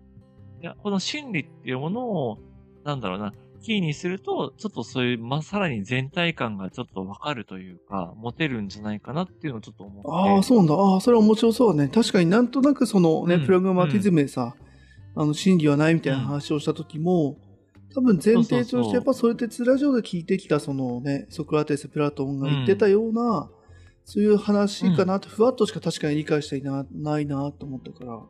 [0.63, 2.39] いや、この真理っていうものを、
[2.85, 10.09] なんだろうな、キーにすると、ちょっとそういう、まあ、さらに全体感がちょっとわかるというか、持てるんじゃないかなっていうのをちょっと思って。
[10.11, 10.75] ああ、そうなんだ。
[10.75, 11.89] ああ、それは面白そうね。
[11.89, 14.57] 確かになんとなくそのね、うんプログマティズムでさ、
[15.15, 17.37] あの、真理はないみたいな話をした時も、
[17.95, 23.51] 多分前提として、やっぱそれってツラジオで聞いてきた、そのね、ソクラテス、プラトンが言ってたような、
[24.05, 28.21] そういう話かなって、ふわっとしか確かに理解していなないなと思ったから。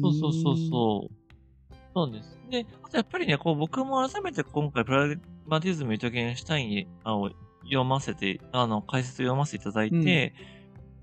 [0.00, 1.74] そうそうそうそう。
[1.94, 2.38] そうです。
[2.50, 7.30] で、あとやっぱりね、こう僕も改めて今回プラグマティズム・イトゲンシュタインを
[7.64, 10.34] 読ませて、あの、解説を読ませていただいて、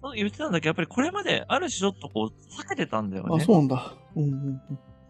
[0.01, 3.37] そう言ってたんだけど、やっぱりこれまである種ちょっとこう、避けてたんだようん。
[3.37, 3.43] ね。
[3.43, 3.93] あ、そうなんだ。
[4.15, 4.61] うんうんうん。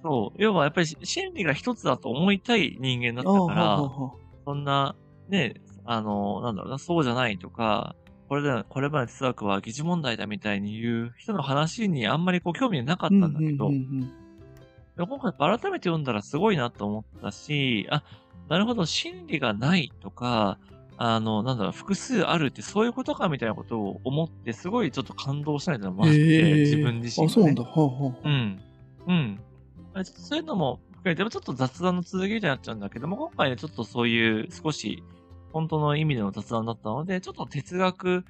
[0.03, 0.41] そう。
[0.41, 4.11] 要はやっぱり真理が一つだと思いたい人間だったから、はあはあ
[4.45, 4.95] そんな、
[5.29, 5.53] ね、
[5.85, 7.95] あの、なんだろうな、そうじゃないとか、
[8.31, 14.13] これで、これまで哲学は疑似問題だみたいに言う人の話にあんまりこう興味なかったんだけど、うんうんうん
[14.95, 18.03] でも今回改めて読んだらすごいなと思ったし、あ、
[18.47, 20.59] なるほど、真理がないとか、
[20.97, 27.63] あの、なんだろう、複数あるってそういうことかみたいなことを思って、すごいちょっと感動したいなのもあって、へえ自分自身、あ、そうなんだ。。
[27.63, 28.29] はあはあ。
[28.29, 28.61] うん。
[29.07, 29.39] うん。
[30.03, 35.03] そういうのも含めて、ちょっと雑談の続きみたいになっちゃうんだけども、今回ね、ちょっとそういう少し
[35.53, 38.25] 本当の意味での雑談だったので、ちょっと哲学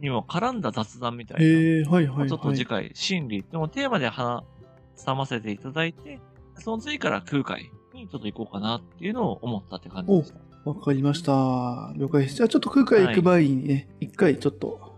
[0.00, 1.44] にも絡んだ雑談みたいな。
[1.44, 2.28] へえ、はいはいはい。
[2.28, 4.44] ちょっと次回、心理でもテーマで話
[4.96, 6.20] さませていただいて、
[6.54, 10.38] その次から空海にちょっと行こうかなっていうのを思ったって感じでした。
[10.64, 11.92] わかりました。
[11.96, 12.36] 了解です。
[12.36, 14.90] じゃあちょっと空海行く前にね、一、回ちょっと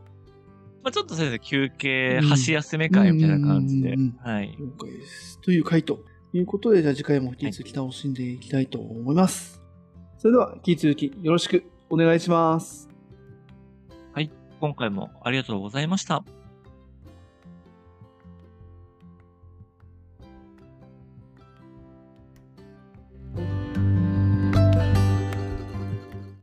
[0.83, 4.31] まあちょっと先生、休憩、うん箸休め会みたいな感じでうんうん。
[4.31, 4.57] はい。
[4.59, 5.41] 了解です。
[5.41, 6.01] という回と
[6.33, 9.62] いうことで、じゃあ次回も引き続き楽しんでいきたいと思います。
[10.23, 12.89] それでは、引き続きよろしくお願いします。
[14.15, 16.23] はい今回もありがとうございました。